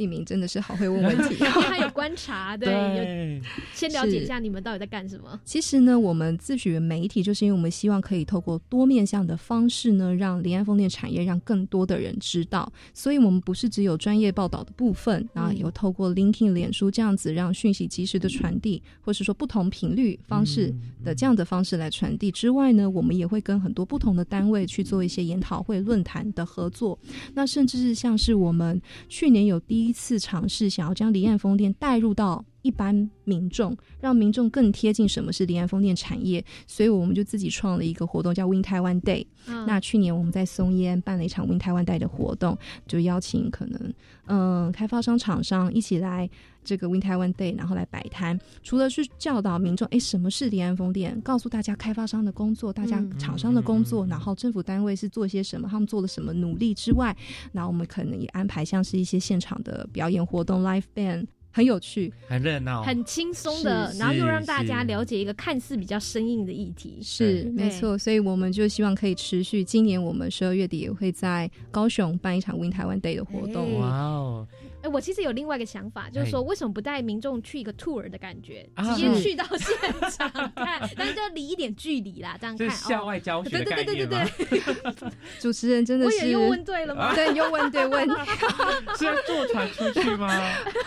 [0.00, 1.36] 立明真的是好会问问题。
[1.44, 3.42] 他有观察， 对，对有
[3.74, 5.38] 先了解一下你们到底在干什么。
[5.44, 12.72] 其实呢，我们自诩为媒体，就是因为我们希望可以透过多面向的方式呢，让离岸风电产业让更多的人知道。
[12.94, 26.98] 所以，我们不是只有专业报道的部分，然后有透过 LinkedIn、脸书这样子让讯息及时的传递，或是说不同频率方式的这样的方式来传递之外呢，我们也会跟很多不同的单位去做一些研讨会、论坛的合作。
[27.34, 39.26] 那甚至是像是我们去年有第一一次尝试想要将离岸风电带入到一般民众，让民众更贴近什么是离岸风电产业，所以我们就自己创了一个活动叫 Win Taiwan Day。
[39.46, 43.94] 嗯那去年我们在松烟办了一场 Win Taiwan Day 的活动，就邀请可能
[44.26, 46.28] 嗯开发商、厂商一起来
[46.62, 48.38] 这个 Win Taiwan Day，然后来摆摊。
[48.62, 57.16] 除了去教导民众，哎，什么是离岸风电，告诉大家开发商的工作，大家嗯厂商的工作，然后政府单位是做些什么，他们做了什么努力之外，
[57.52, 61.26] 那我们可能也安排像是一些现场的表演活动，live band。
[61.52, 66.98] 很有趣，很热闹，很轻松的，然后又让大家了解一个看似比较生硬的议题。
[67.02, 69.64] 是没错，所以我们就希望可以持续。
[69.64, 73.78] 今年我们十二月底也会在高雄办一场 Win 台湾 Day 的活动。
[73.78, 74.48] 哇哦，
[74.82, 79.76] 哎，我其实有另外一个想法，就是说哎为什么不带民众去一个 tour 的感觉，啊直接去到现
[80.10, 83.06] 场看， 但是就离一点距离啦，这样看校哦。
[83.06, 84.46] 外教学的对对对对？
[84.46, 87.14] 对， 主持人真的是，我也又问对了吗？
[87.14, 88.08] 对，又问对问。
[88.96, 90.28] 是要坐船出去吗？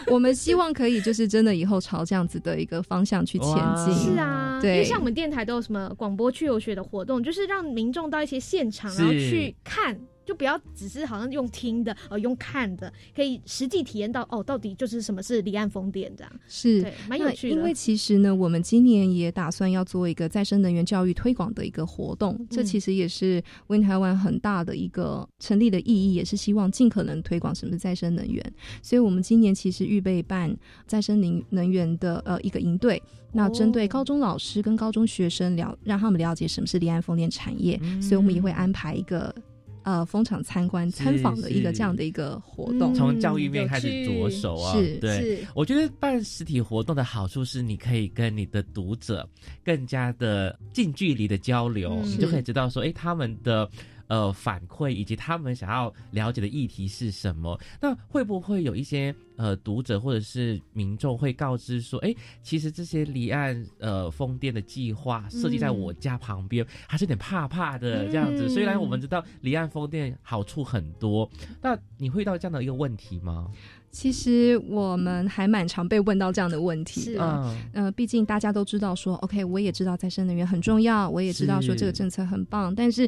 [0.07, 3.93] 我们希望可以就是真的以后朝这样子的一个方向去前进。
[3.93, 9.99] 是啊，因对为像我们电台都有什么广播去游学的活动，就是让民众到一些现场，然后去看。
[10.25, 16.31] 就不要只是好像用听的，呃，用看的，可以实际体验到哦，到底就是什么是离岸风电这样。
[16.47, 17.55] 是对，蛮有趣的。
[17.55, 28.53] 因为其实呢，我们今年也打算要做一个再生能源教育推广的一个活动，嗯这其实也是 Win 台湾很大的一个成立的意义，也是希望尽可能推广什么是再生能源。
[28.81, 30.55] 所以我们今年其实预备办
[30.87, 33.01] 再生能能源的呃一个营队，
[33.31, 39.33] 那针对高中老师跟高中学生了，让他们了解什么是离岸风电产业，所以我们也会安排一个。
[39.83, 42.93] 呃蜂场参观参访的一个这样的一个活动。
[42.93, 49.27] 从教育面开始着手啊，是对是，我觉得办实体活动的好处是，你可以跟你的读者
[49.63, 53.69] 更加的近距离的交流，嗯你就可以知道说，哎，他们的。
[54.13, 57.59] 呃，反馈以及他们想要了解的议题是什么？
[57.81, 68.45] 那会不会有一些呃读者或者是民众会告知说，哎，其实这些离岸呃风电的计划设计在我家旁边，还是有点怕怕的这样子。
[68.45, 71.27] 嗯虽然我们知道离岸风电好处很多，
[71.59, 73.49] 那你会遇到这样的一个问题吗？
[73.93, 77.21] 其实我们还蛮常被问到这样的问题是的。
[77.21, 83.07] 嗯呃，毕竟大家都知道说，OK，我也知道再生能源很重要，我也知道说是这个政策很棒，但是，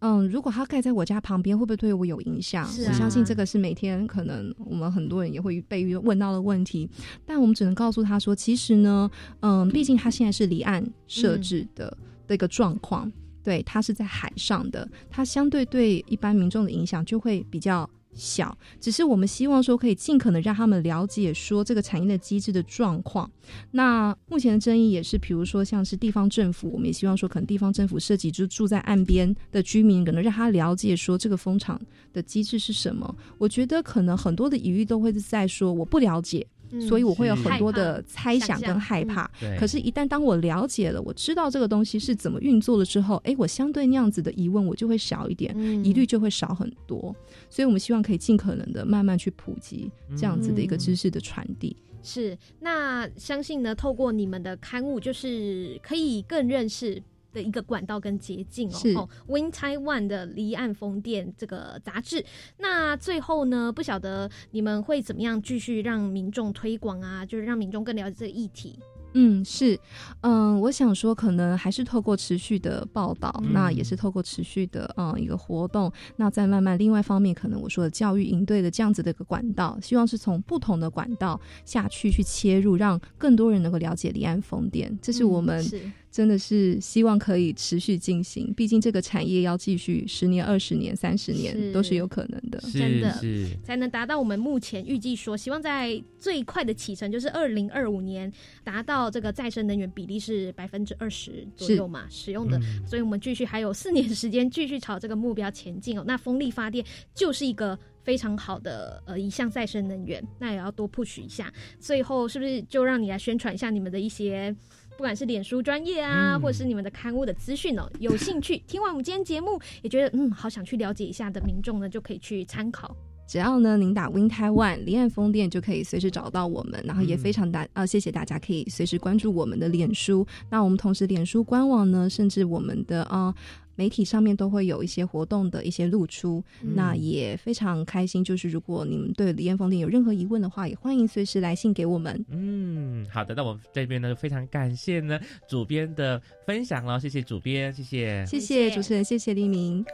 [0.00, 2.64] 嗯，如果它盖在我家旁边，会不会对我有影响？
[2.64, 6.90] 啊我相信这个是每天可能我们很多人也会被问到的问题，
[7.24, 9.08] 但我们只能告诉他说，其实呢，
[9.38, 13.10] 嗯，毕竟它现在是离岸设置的、的一个状况，
[13.44, 17.88] 对，它是在海上的，它相对对一般民众的影响就会比较。
[18.14, 23.30] 小，只是我们希望说可以尽可能让他们了解说这个产业的机制的状况。
[23.72, 31.80] 那目前的争议也是，比如说像是地方政府，我们也希望说可能地方政府涉及就住在岸边的居民，可能让他了解说这个风场
[32.12, 33.14] 的机制是什么。
[33.38, 36.46] 我觉得可能很多的疑虑都会是在说我不了解。
[36.74, 39.30] 嗯所以我会有很多的猜想跟害怕。
[39.40, 47.14] 对可是，一旦当我了解了，我知道这个东西是怎么运作了之后，哎，我相对那样子的疑问我就会少一点，嗯疑虑就会少很多。
[47.48, 51.76] 所以我们希望可以尽可能的慢慢去普及这样子的一个知识的传递。
[52.02, 57.02] 是，那相信呢，透过你们的刊物，就是可以更认识
[57.34, 59.06] 的一个管道跟捷径哦。
[59.26, 62.24] ，Win Taiwan 的离岸风电这个杂志。
[62.58, 68.78] 那最后呢，不晓得你们会怎么样继续让民众推广啊，就是让民众更了解这个议题。
[69.16, 69.78] 嗯，是，
[70.22, 92.62] 嗯，我想说，可能还是透过持续的报道，嗯那也是透过持续的嗯一个活动，那再慢慢，另外一方面，可能我说的教育营队的这样子的一个管道，希望是从不同的管道下去去切入，让更多人能够了解离岸风电，这是我们嗯是真的是希望可以持续进行，毕竟这个产业要继续十年、二十年、三十是年都是有可能的。
[92.72, 106.04] 真的是才能达到我们目前预计说，希望在最快的启程就是二零二五年达到这个再生能源比例是百分之二十左右嘛使用的，嗯所以我们继续还有四年时间继续朝这个目标前进哦。
[106.06, 107.76] 那风力发电就是一个。
[108.04, 111.50] 非常好的呃一项再生能源，那也要多 push 一下。
[111.80, 114.54] 最后是不是就让你来宣传一下你们的一些，
[114.96, 117.90] 不管是脸书专业啊，嗯或者是你们的刊物的资讯哦？
[117.98, 122.94] 有兴趣 听完我们今天节目，也觉得嗯好想去了解一下的民众呢，就可以去参考。
[123.26, 130.26] 只要呢，您打 Win Taiwan 离岸风电就可以随时找到我们，然后也非常大呃，谢谢大家可以随时关注我们的脸书。
[130.50, 133.34] 那我们同时脸书官网呢，甚至我们的呃
[133.76, 136.42] 媒体上面都会有一些活动的一些露出。
[136.62, 142.24] 嗯那也非常开心，就是如果你们对李彦峰店有任何疑问的话，也欢迎随时来信给我们。
[142.28, 145.18] 嗯，好的，那我们这边呢就非常感谢呢
[145.48, 148.26] 主编的分享了，谢谢主编，谢谢。
[148.26, 149.84] 谢谢主持人，谢谢黎明。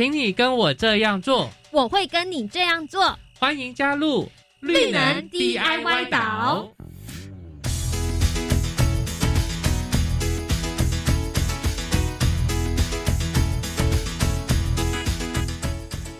[0.00, 3.18] 请你跟我这样做，我会跟你这样做。
[3.38, 4.26] 欢迎加入
[4.60, 6.72] 绿能 DIY 岛。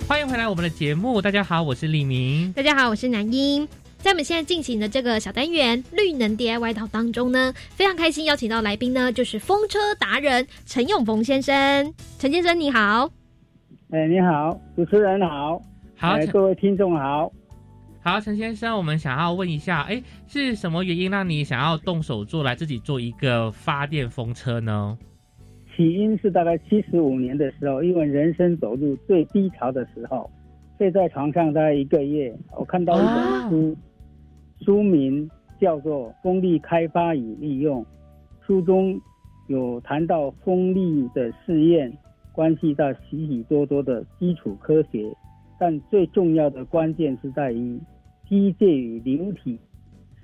[0.06, 2.52] 欢迎回来我们的节目，大家好，我是李明。
[2.52, 3.66] 大家好，我是南英。
[4.02, 11.94] 在我们现在进行的这个小单元绿能 DIY 岛当中呢，非常开心邀请到来宾呢，就是风车达人陈永峰先生。
[12.18, 13.10] 陈先生你好，
[13.92, 15.60] 哎，你好，主持人好，
[15.96, 17.32] 好，各位听众好，
[18.04, 24.96] 好，陈先生，我们想要问一下，哎，是什么原因让你想要动手做来自己做一个发电风车呢？
[25.74, 30.30] 起因是大概七十五年的时候，因为人生走入最低潮的时候，
[30.78, 33.76] 睡在床上大概一个月，我看到一本书。
[34.64, 35.28] 书名
[35.60, 37.82] 叫做《风力开发与利用》，
[38.46, 38.96] 书中
[39.48, 41.90] 有谈到风力的试验，
[42.40, 45.14] 关系到许许多多的基础科学，
[45.58, 47.78] 但最重要的关键是在于
[48.26, 49.58] 机械与灵体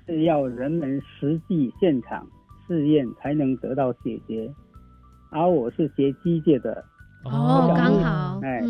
[0.07, 2.27] 是要人们实际现场
[2.65, 4.51] 试验才能得到解决，
[5.29, 6.83] 而我是学机械的，
[7.25, 8.63] 哦，刚好，哎，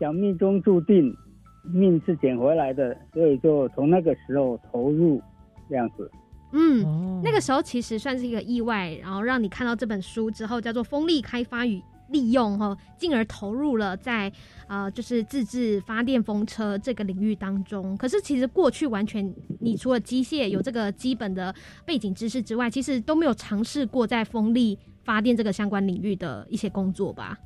[0.00, 1.16] 想命中注定。
[1.62, 5.22] 命是捡回来的，所以就从那个时候投入
[5.68, 6.10] 这样子。
[6.52, 11.80] 嗯，那个时候其实算是一个意外，然后让你看到这本书之后，叫做《风力开发与
[12.10, 14.30] 利用》哈，进而投入了在
[14.68, 17.96] 呃就是自制发电风车这个领域当中。
[17.96, 21.54] 可是其实过去完全你除了机械有这个基本的
[21.84, 27.38] 背景知识之外，其实都没有尝试过在风力发电这个相关领域的一些工作吧。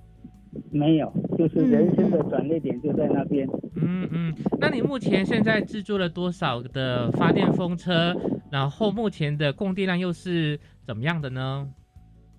[0.71, 3.49] 没有，就是人生的转捩点就在那边。
[3.75, 8.15] 嗯嗯，那你目前现在制作了多少的发电风车？
[8.51, 11.69] 然后目前的供电量又是怎么样的呢？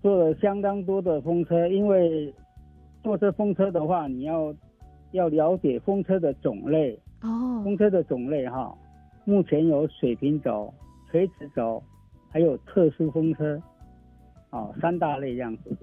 [0.06, 2.32] 做了相当多的风车，因为
[3.04, 4.54] 做这风车的话，你要
[5.14, 6.94] 要了解风车的种类
[7.24, 7.64] 哦。
[7.64, 8.72] 风车的种类哈，
[9.24, 10.72] 目前有水平轴、
[11.10, 11.82] 垂直轴，
[12.30, 13.60] 还有特殊风车，
[14.52, 15.76] 哦，三大类这样子。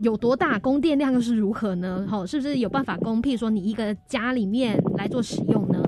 [0.00, 2.06] 有多大供电量又是如何呢？
[2.06, 3.22] 哈，是不是有办法供？
[3.22, 5.82] 譬如说，你一个家里面来做使用呢？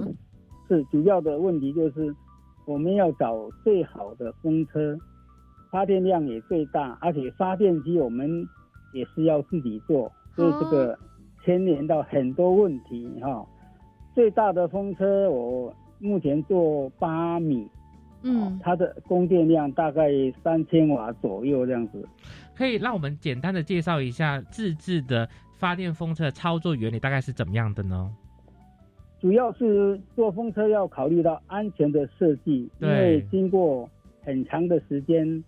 [0.66, 2.16] 是主要的问题就是，
[2.64, 4.98] 我们要找最好的风车，
[5.76, 8.48] 发电量也最大，而且发电机我们
[8.94, 10.98] 也是要自己做，所以这个
[11.44, 13.46] 牵连到很多问题哈。
[14.14, 17.68] 最大的风车我目前做八米。
[18.22, 20.08] 嗯，它的供电量大概
[20.42, 22.08] 三千瓦左右这样子。
[22.54, 28.10] 可以让我们简单的介绍一下自制的发电风车操作原理大概是怎么样的呢？
[29.20, 33.86] 主要是做风车要考虑到安全的设计，因为经过
[34.24, 35.44] 很长的时间，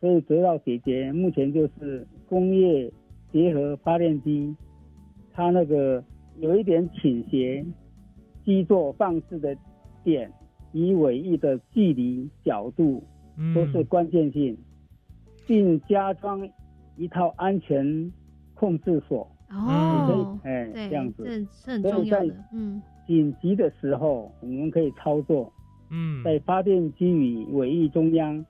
[0.00, 1.12] 所以得到解决。
[1.12, 2.92] 目前就是工业
[3.32, 4.54] 结合发电机，
[5.32, 6.02] 它那个
[6.38, 7.64] 有一点倾斜，
[8.44, 9.56] 基座放置的
[10.04, 10.32] 点。
[10.74, 13.02] 与尾翼的距离、角度
[13.54, 14.54] 都是关键性，
[15.46, 16.46] 并加装
[16.98, 18.12] 一套安全
[18.52, 19.26] 控制锁。
[19.48, 21.24] 哦，哎，这样子，
[21.64, 22.36] 这很重要的。
[22.52, 25.50] 嗯，紧急的时候我们可以操作。
[25.90, 28.44] 嗯，在发电机与尾翼中央，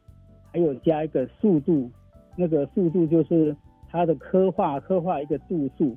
[0.59, 1.89] 还有加一个速度，
[2.37, 3.55] 那个速度就是
[3.89, 5.97] 它的刻画，刻画一个度数，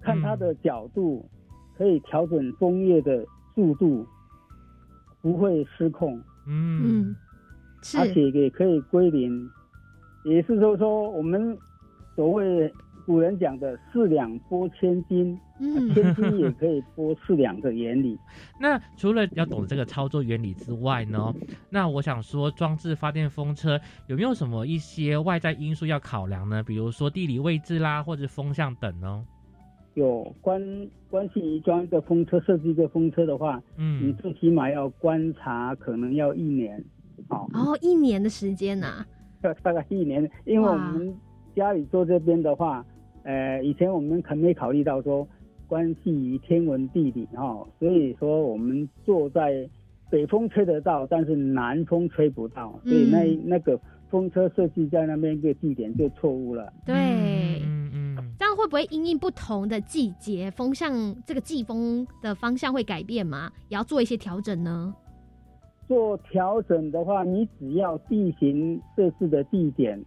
[0.00, 1.28] 看它的角度，
[1.76, 3.22] 可以调整枫叶的
[3.54, 4.06] 速度。
[5.20, 7.14] 不会失控，嗯，
[7.98, 9.46] 而且也可以归零，
[10.24, 11.58] 也是说说我们
[12.14, 12.72] 所谓
[13.06, 18.18] 古人讲的四两拨千斤，嗯，千斤也可以拨四两的原理。
[18.60, 21.32] 那除了要懂这个操作原理之外呢，
[21.70, 26.62] 那我想说，装置发电风车有没有什么一些外在因素要考量呢？
[26.64, 29.24] 比如说地理位置啦，或者风向等呢？
[29.94, 30.60] 有关
[31.08, 36.84] 关系于装一个风车设计一个风车的话，嗯，你最起码要观察，可能要一年，
[37.28, 39.06] 哦，哦，一年的时间呐，
[39.62, 41.16] 大概一年，因为我们
[41.54, 42.84] 家里做这边的话，
[43.26, 45.26] 呃，以前我们可没考虑到说
[45.66, 49.68] 关系于天文地理哈，所以说我们坐在
[50.08, 56.94] 北风吹得到，但是南风吹不到，所以那那个风车设计在那边一个地点就错误了，对。
[58.38, 60.92] 这样会不会因应不同的季节风向，
[61.24, 63.50] 这个季风的方向会改变吗？
[63.68, 64.94] 也要做一些调整呢？
[65.88, 70.00] 做调整的话，你只要地形设置的地点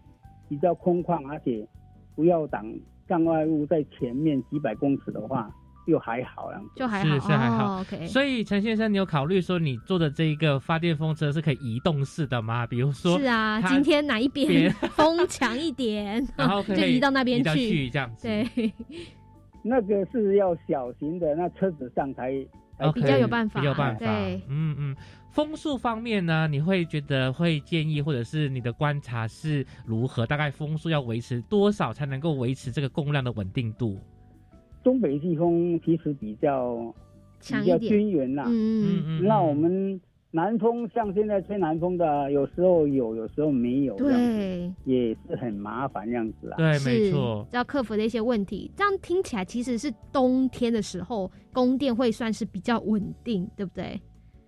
[0.48, 1.68] 比较空旷，而且
[2.16, 2.72] 不要挡
[3.10, 5.52] 障碍物在前面几百公尺的话。
[5.88, 7.84] 就还好啦，就还好，是是还好。
[8.06, 12.68] 所以陈先生，你有考虑说你做的这一个发电风车是可以移动式的吗？
[12.68, 18.28] 比如说，是啊，今天哪一边 风强一点， 然后就移到那边去，这样子。
[18.28, 18.72] 对，
[19.64, 22.32] 那个是要小型的，那车子上才
[22.94, 24.00] 比较有办法，比较办法。
[24.00, 24.96] 对，嗯嗯。
[25.32, 30.26] 风速方面呢，你会觉得会建议，或者是你的观察是如何？
[30.26, 34.00] 大概风速要维持多少才能够维持这个供量的稳定度？
[34.84, 36.94] 东北季风其实比较
[37.40, 40.02] 比较均匀啦，嗯嗯嗯，那我们
[40.32, 46.58] 南风像现在吹南风的，有时候有，有时候没有，对，也是很麻烦这样子啊。
[46.58, 47.48] 对，没是错。
[47.52, 48.72] 要克服的一些问题。
[48.76, 54.00] 这样听起来其实是冬天的时候供电会算是比较稳定，对不对？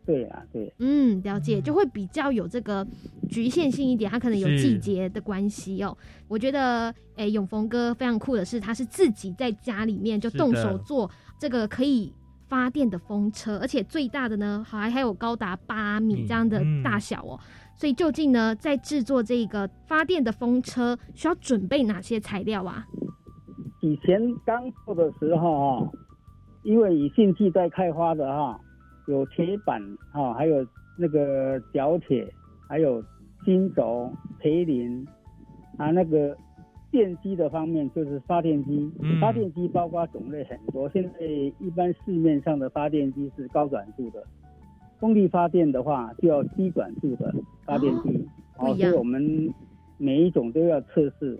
[0.03, 2.85] 对啊，对，嗯，了解，就会比较有这个
[3.29, 5.95] 局限性一点，它可能有季节的关系哦。
[6.27, 11.09] 我觉得，哎、永丰哥非常酷的是，他是自己在家里面就是动手做
[11.39, 12.11] 这个可以
[12.51, 17.39] 发电的风车，而且最大的呢，还还有高达八米嗯这样的嗯大小哦。
[17.77, 22.85] 所以究竟呢，在制作这个发电的风车需要准备哪些材料啊？
[23.79, 25.91] 以前刚做的时候哈、
[26.63, 28.59] 因为以信器在开发的哈、
[29.07, 29.81] 有铁板
[30.11, 32.27] 哈、还有那个角铁，
[32.67, 33.01] 还有
[33.45, 35.07] 金轴、培林
[35.77, 36.35] 啊，那个
[36.91, 40.89] 电机的方面就是发电机，嗯发电机包括种类很多。
[40.89, 41.25] 现在
[41.59, 44.23] 一般市面上的发电机是高转速的，
[44.99, 47.33] 风力发电的话就要低转速的
[47.65, 48.27] 发电机。
[48.57, 49.51] 哦所以我们
[49.97, 51.39] 每一种都要测试。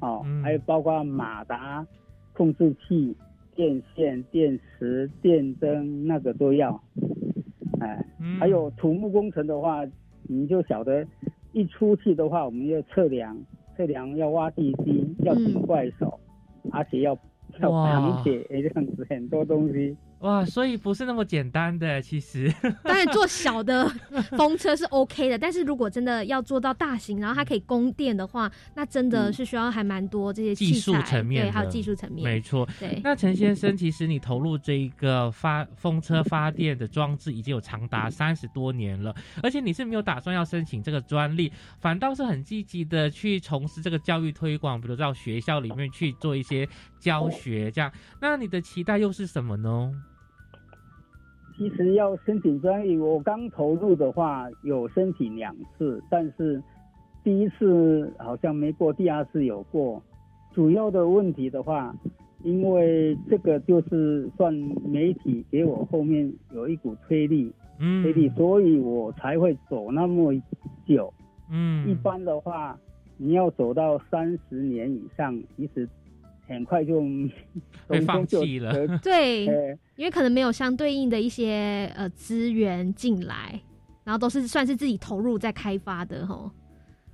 [0.00, 1.86] 哦，嗯还有包括马达、
[2.32, 3.16] 控制器、
[3.54, 6.80] 电线、电池、电灯，那个都要。
[7.80, 9.84] 哎，嗯还有土木工程的话，
[10.22, 11.06] 你就晓得，
[11.52, 13.36] 一出去的话，我们要测量，
[13.80, 16.20] 测量要挖地基，要顶怪手，
[16.70, 17.16] 而且要
[17.60, 19.96] 要哇绑铁，这样子很多东西。
[20.20, 22.52] 哇，所以不是那么简单的，其实。
[22.84, 23.88] 当然做小的
[24.36, 32.68] 风车是 OK 的，但是如果真的要做到大型，然后它可以供电的话，那真的是需要还蛮多这些技术，层面对，还有技术层面，没错。
[32.78, 41.50] 对，那陈先生，其实你投入这一个发风车发电的装置已经有长达三十多年了，而且你是没有打算要申请这个专利，
[41.80, 46.68] 反倒是很积极的去从事这个教育推广，比如到学校里面去做一些
[46.98, 47.90] 教学，这样。
[48.20, 49.90] 那你的期待又是什么呢？
[51.60, 56.62] 其实要申请专利，我刚投入的话有申请两次，但是
[57.22, 60.02] 第一次好像没过，第二次有过。
[60.54, 61.94] 主要的问题的话，
[62.42, 64.54] 因为这个就是算
[64.86, 70.32] 媒体给我后面有一股推力，嗯推力，所以我才会走那么
[70.86, 71.12] 久。
[71.50, 72.74] 嗯一般的话，
[73.18, 75.86] 你要走到三十年以上，其实
[76.54, 77.00] 很快就
[77.88, 83.60] 会放就弃了 得对呃， 因为可能没有相对应的一些呃资源进来，
[84.04, 86.50] 然后都是算是自己投入在开发的吼。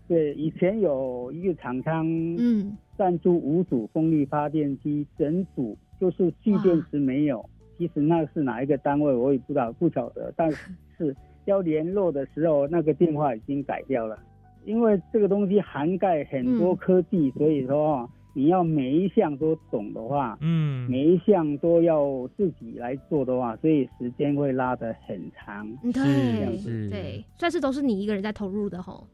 [0.08, 2.06] 对，以前有一个厂商，
[2.38, 7.44] 嗯，赞助五组风力发电机，整组就是蓄电池没有。
[7.76, 10.32] 其实那是哪一个单位我也不知道，不晓得。
[10.36, 10.50] 但
[10.96, 11.14] 是
[11.44, 14.18] 要联络的时候，那个电话已经改掉了。
[14.64, 25.66] 因为这个东西涵盖很多科技，所以说你要每一项都懂的话，嗯，每一项都要自己来做的话，所以时间会拉得很长。
[25.82, 29.06] 嗯这样对子对，算是都是你一个人在投入的吼。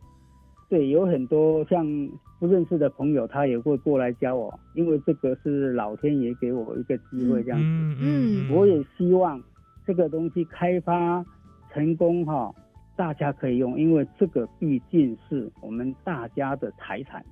[0.68, 1.86] 对，有很多像
[2.40, 7.64] 不认识的朋友，他也会过来教我，因为这个是老天爷给我一个机会，这样子。
[7.64, 9.40] 嗯嗯我也希望
[9.86, 11.24] 这个东西开发
[11.72, 12.52] 成功哈、
[12.96, 17.24] 大家可以用，因为这个毕竟是我们大家的财产。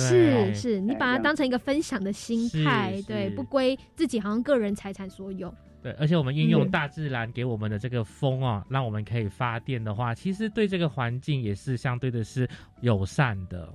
[0.00, 5.52] 是是，你把它当成一个分享的心态，对，不归自己好像个人财产所有。
[5.82, 12.48] 对，而且我们运用嗯大自然给我们的这个风啊，让我们可以发电的话，其实对这个环境也是相对的是
[12.80, 13.68] 友善的。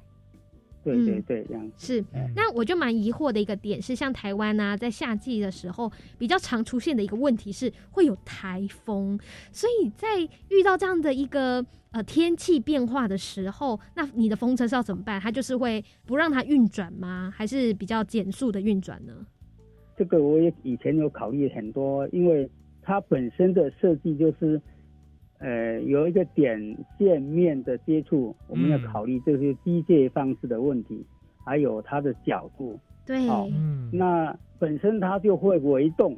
[0.84, 2.04] 对嗯对对，这样是，
[2.36, 9.20] 那我就蛮疑惑的一个点是，像台湾啊，在夏季的时候比较常出现的一个问题是会有台风，
[9.52, 15.20] 所以在遇到这样的一个呃天气变化的时候，那你的风车是要怎么办？
[15.20, 17.34] 它就是会不让它运转吗？
[17.36, 19.14] 还是比较减速的运转呢？
[19.98, 22.50] 这个我也以前有考虑很多，因为
[22.82, 24.62] 它本身的设计就是，
[25.40, 26.60] 呃，有一个点
[26.98, 31.06] 线面的接触，我们要嗯考虑这些机械方式的问题，
[31.46, 32.78] 还有它的角度。
[33.06, 36.18] 对，哦嗯，那本身它就会微动，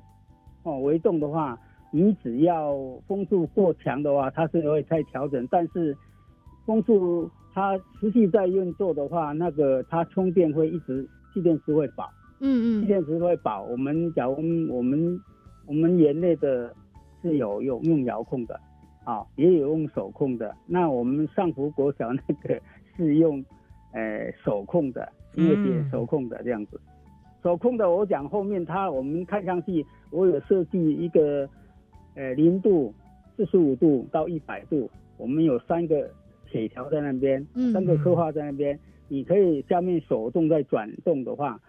[0.63, 1.57] 哦，微动的话，
[1.91, 2.75] 你只要
[3.07, 5.95] 风速过强的话，它是会再调整，但是
[6.65, 12.09] 风速它持续在运作的话，那个它充电会一直蓄电池会饱。
[12.39, 13.63] 嗯嗯，蓄电池会饱。
[13.63, 14.33] 我们假如
[14.67, 15.21] 我们
[15.67, 16.73] 我们园内的
[17.21, 18.59] 是有有用遥控的，
[19.03, 20.55] 啊，也有用手控的。
[20.65, 22.61] 那我们上福国小那个
[22.95, 23.43] 是用
[23.93, 26.79] 呃手控的，因为也手控的这样子。
[27.43, 31.49] 手控的我讲后面它我们看上去我有设计一个
[32.15, 32.93] 呃零度、
[33.35, 36.09] 四十五度到一百度，我们有三个
[36.49, 41.59] 铁条在那边，嗯三个刻画在那边，你可以下面手动在转动的话。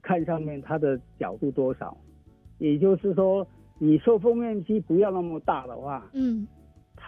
[0.00, 1.94] 看上面它的角度多少，
[2.58, 3.46] 也就是说，
[3.78, 6.46] 你受风面积不要那么大的话，嗯，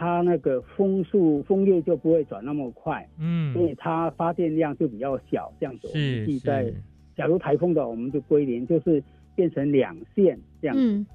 [0.00, 5.52] 它那个风速风叶就不会转那么快，嗯，所以它发电量就比较小。
[5.60, 6.72] 这样子，我们是自己在
[7.14, 10.82] 假如台风的，我们就归零，就是变成两线这样子。
[10.82, 11.06] 嗯，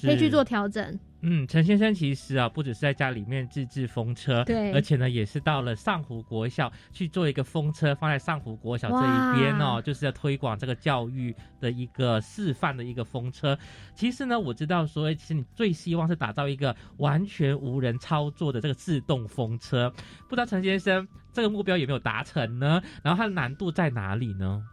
[0.00, 0.96] 可以去做调整。
[1.22, 13.58] 嗯，陈先生其实啊，不只是在家里面自制风车，对而且呢，也是到了上湖国小去做一个风车，放在上湖国小这一边哦，就是要推广这个教育的一个示范的一个风车。
[13.94, 19.92] 其实呢，我知道说，其实你最希望是打造一个完全无人操作的这个自动风车，
[20.26, 22.80] 不知道陈先生这个目标有没有达成呢？
[23.02, 24.64] 然后它的难度在哪里呢？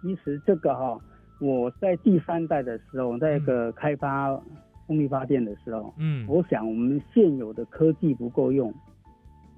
[0.00, 0.96] 其实这个哈、
[1.40, 4.28] 我在第三代的时候，在一个开发
[4.86, 8.72] 风力发电的时候，嗯我想我们现有的科技不够用，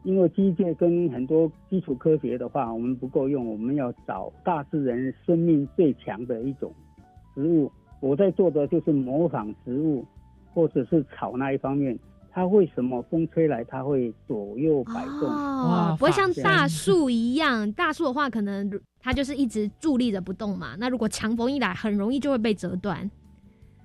[0.02, 6.72] 因为机械跟很多基础科学的话，我们不够用，我们要找大自然生命最强的一种
[7.34, 7.70] 植物。
[8.00, 10.04] 我在做的就是模仿植物，
[10.52, 11.98] 或者是草那一方面。
[12.36, 15.28] 它为什么风吹来，它会左右摆动？
[15.28, 18.68] 哦，不会像大树一样，大树的话可能
[18.98, 20.74] 它就是一直伫立着不动嘛。
[20.80, 23.08] 那如果强风一来，很容易就会被折断。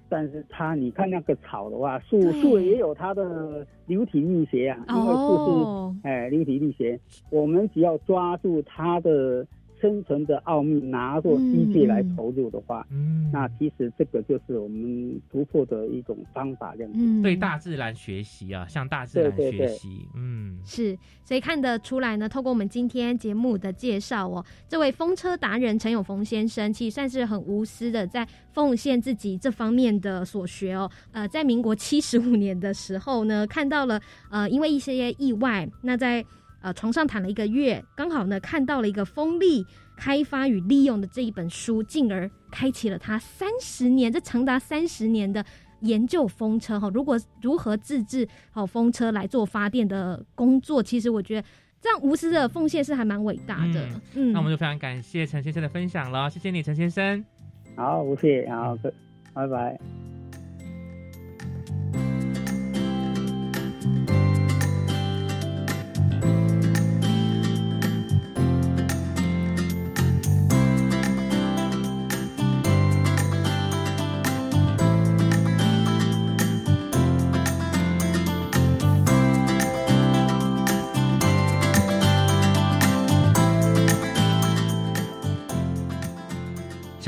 [0.10, 5.96] 但是它，你看那个草的话，树树也有它的流体力学啊，因为树哦。
[6.02, 7.00] 是哎流体力学，
[7.30, 9.46] 我们只要抓住它的
[9.82, 17.00] 生存的奥秘，拿作机械来投入的话，嗯，那其实这个就是我们突破的一种方法，这样子。
[17.02, 30.90] 嗯，对大自然学习啊，向大自然对对对学习，嗯，是，所以看得出来呢，透过我们今天节目的介绍哦，这位风车达人陈永峰先生，其实算是很无私的在奉献自己这方面的所学哦。
[31.12, 34.00] 呃，在民国七十五年的时候呢，看到了
[34.30, 36.24] 呃，因为一些意外，那在
[36.62, 45.46] 呃床上躺了一个月，刚好呢看到了一个风力开发与利用的这一本书，进而开启了他三十年，这长达三十年的。
[45.82, 51.48] 研究风车哈，如果如何自制好风车来做发电的工作，其实我觉得
[51.80, 53.88] 这样无私的奉献是还蛮伟大的。
[54.14, 57.24] 嗯，那我们就非常感谢陈先生的分享了，谢谢你，陈先生。
[57.78, 58.78] 好，不谢，好，
[59.34, 59.80] 拜拜。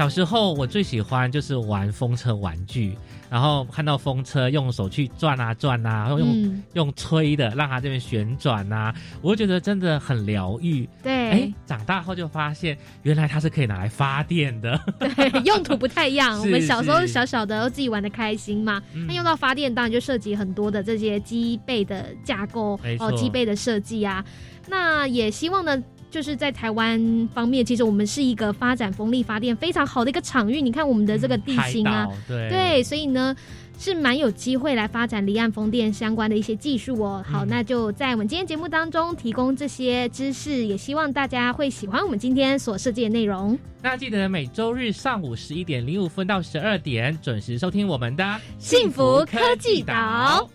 [0.02, 2.98] 小时候我最喜欢就是玩风车玩具，
[3.30, 8.92] 然后看到风车用手去转啊转啊，然后用、嗯用吹的让它这边旋转啊，
[9.22, 10.90] 我就觉得真的很疗愈。
[11.04, 14.82] 对哎，长大后就发现原来它是可以拿来发电的。
[14.98, 16.40] 对， 用途不太一样。
[16.40, 24.26] 我们小时候小小的自己玩的开心嘛，嗯那用到发电当然就涉及很多的这些机背的架构哦，机背的设计啊。
[24.68, 25.80] 那也希望呢。
[26.12, 30.62] 就是在台湾方面，其实我们是一个发展风力发电非常好的一个场域。
[30.62, 33.36] 你看我们的这个地形啊，对对，所以呢
[33.80, 37.24] 是蛮有机会来发展离岸风电相关的一些技术哦。
[37.26, 43.58] 好，嗯那就在我们今天节目当中提供这些知识，也希望大家会喜欢我们今天所设计的内容。
[43.82, 50.48] 那记得每周日上午十一点零五分到十二点准时收听我们的幸福科技岛。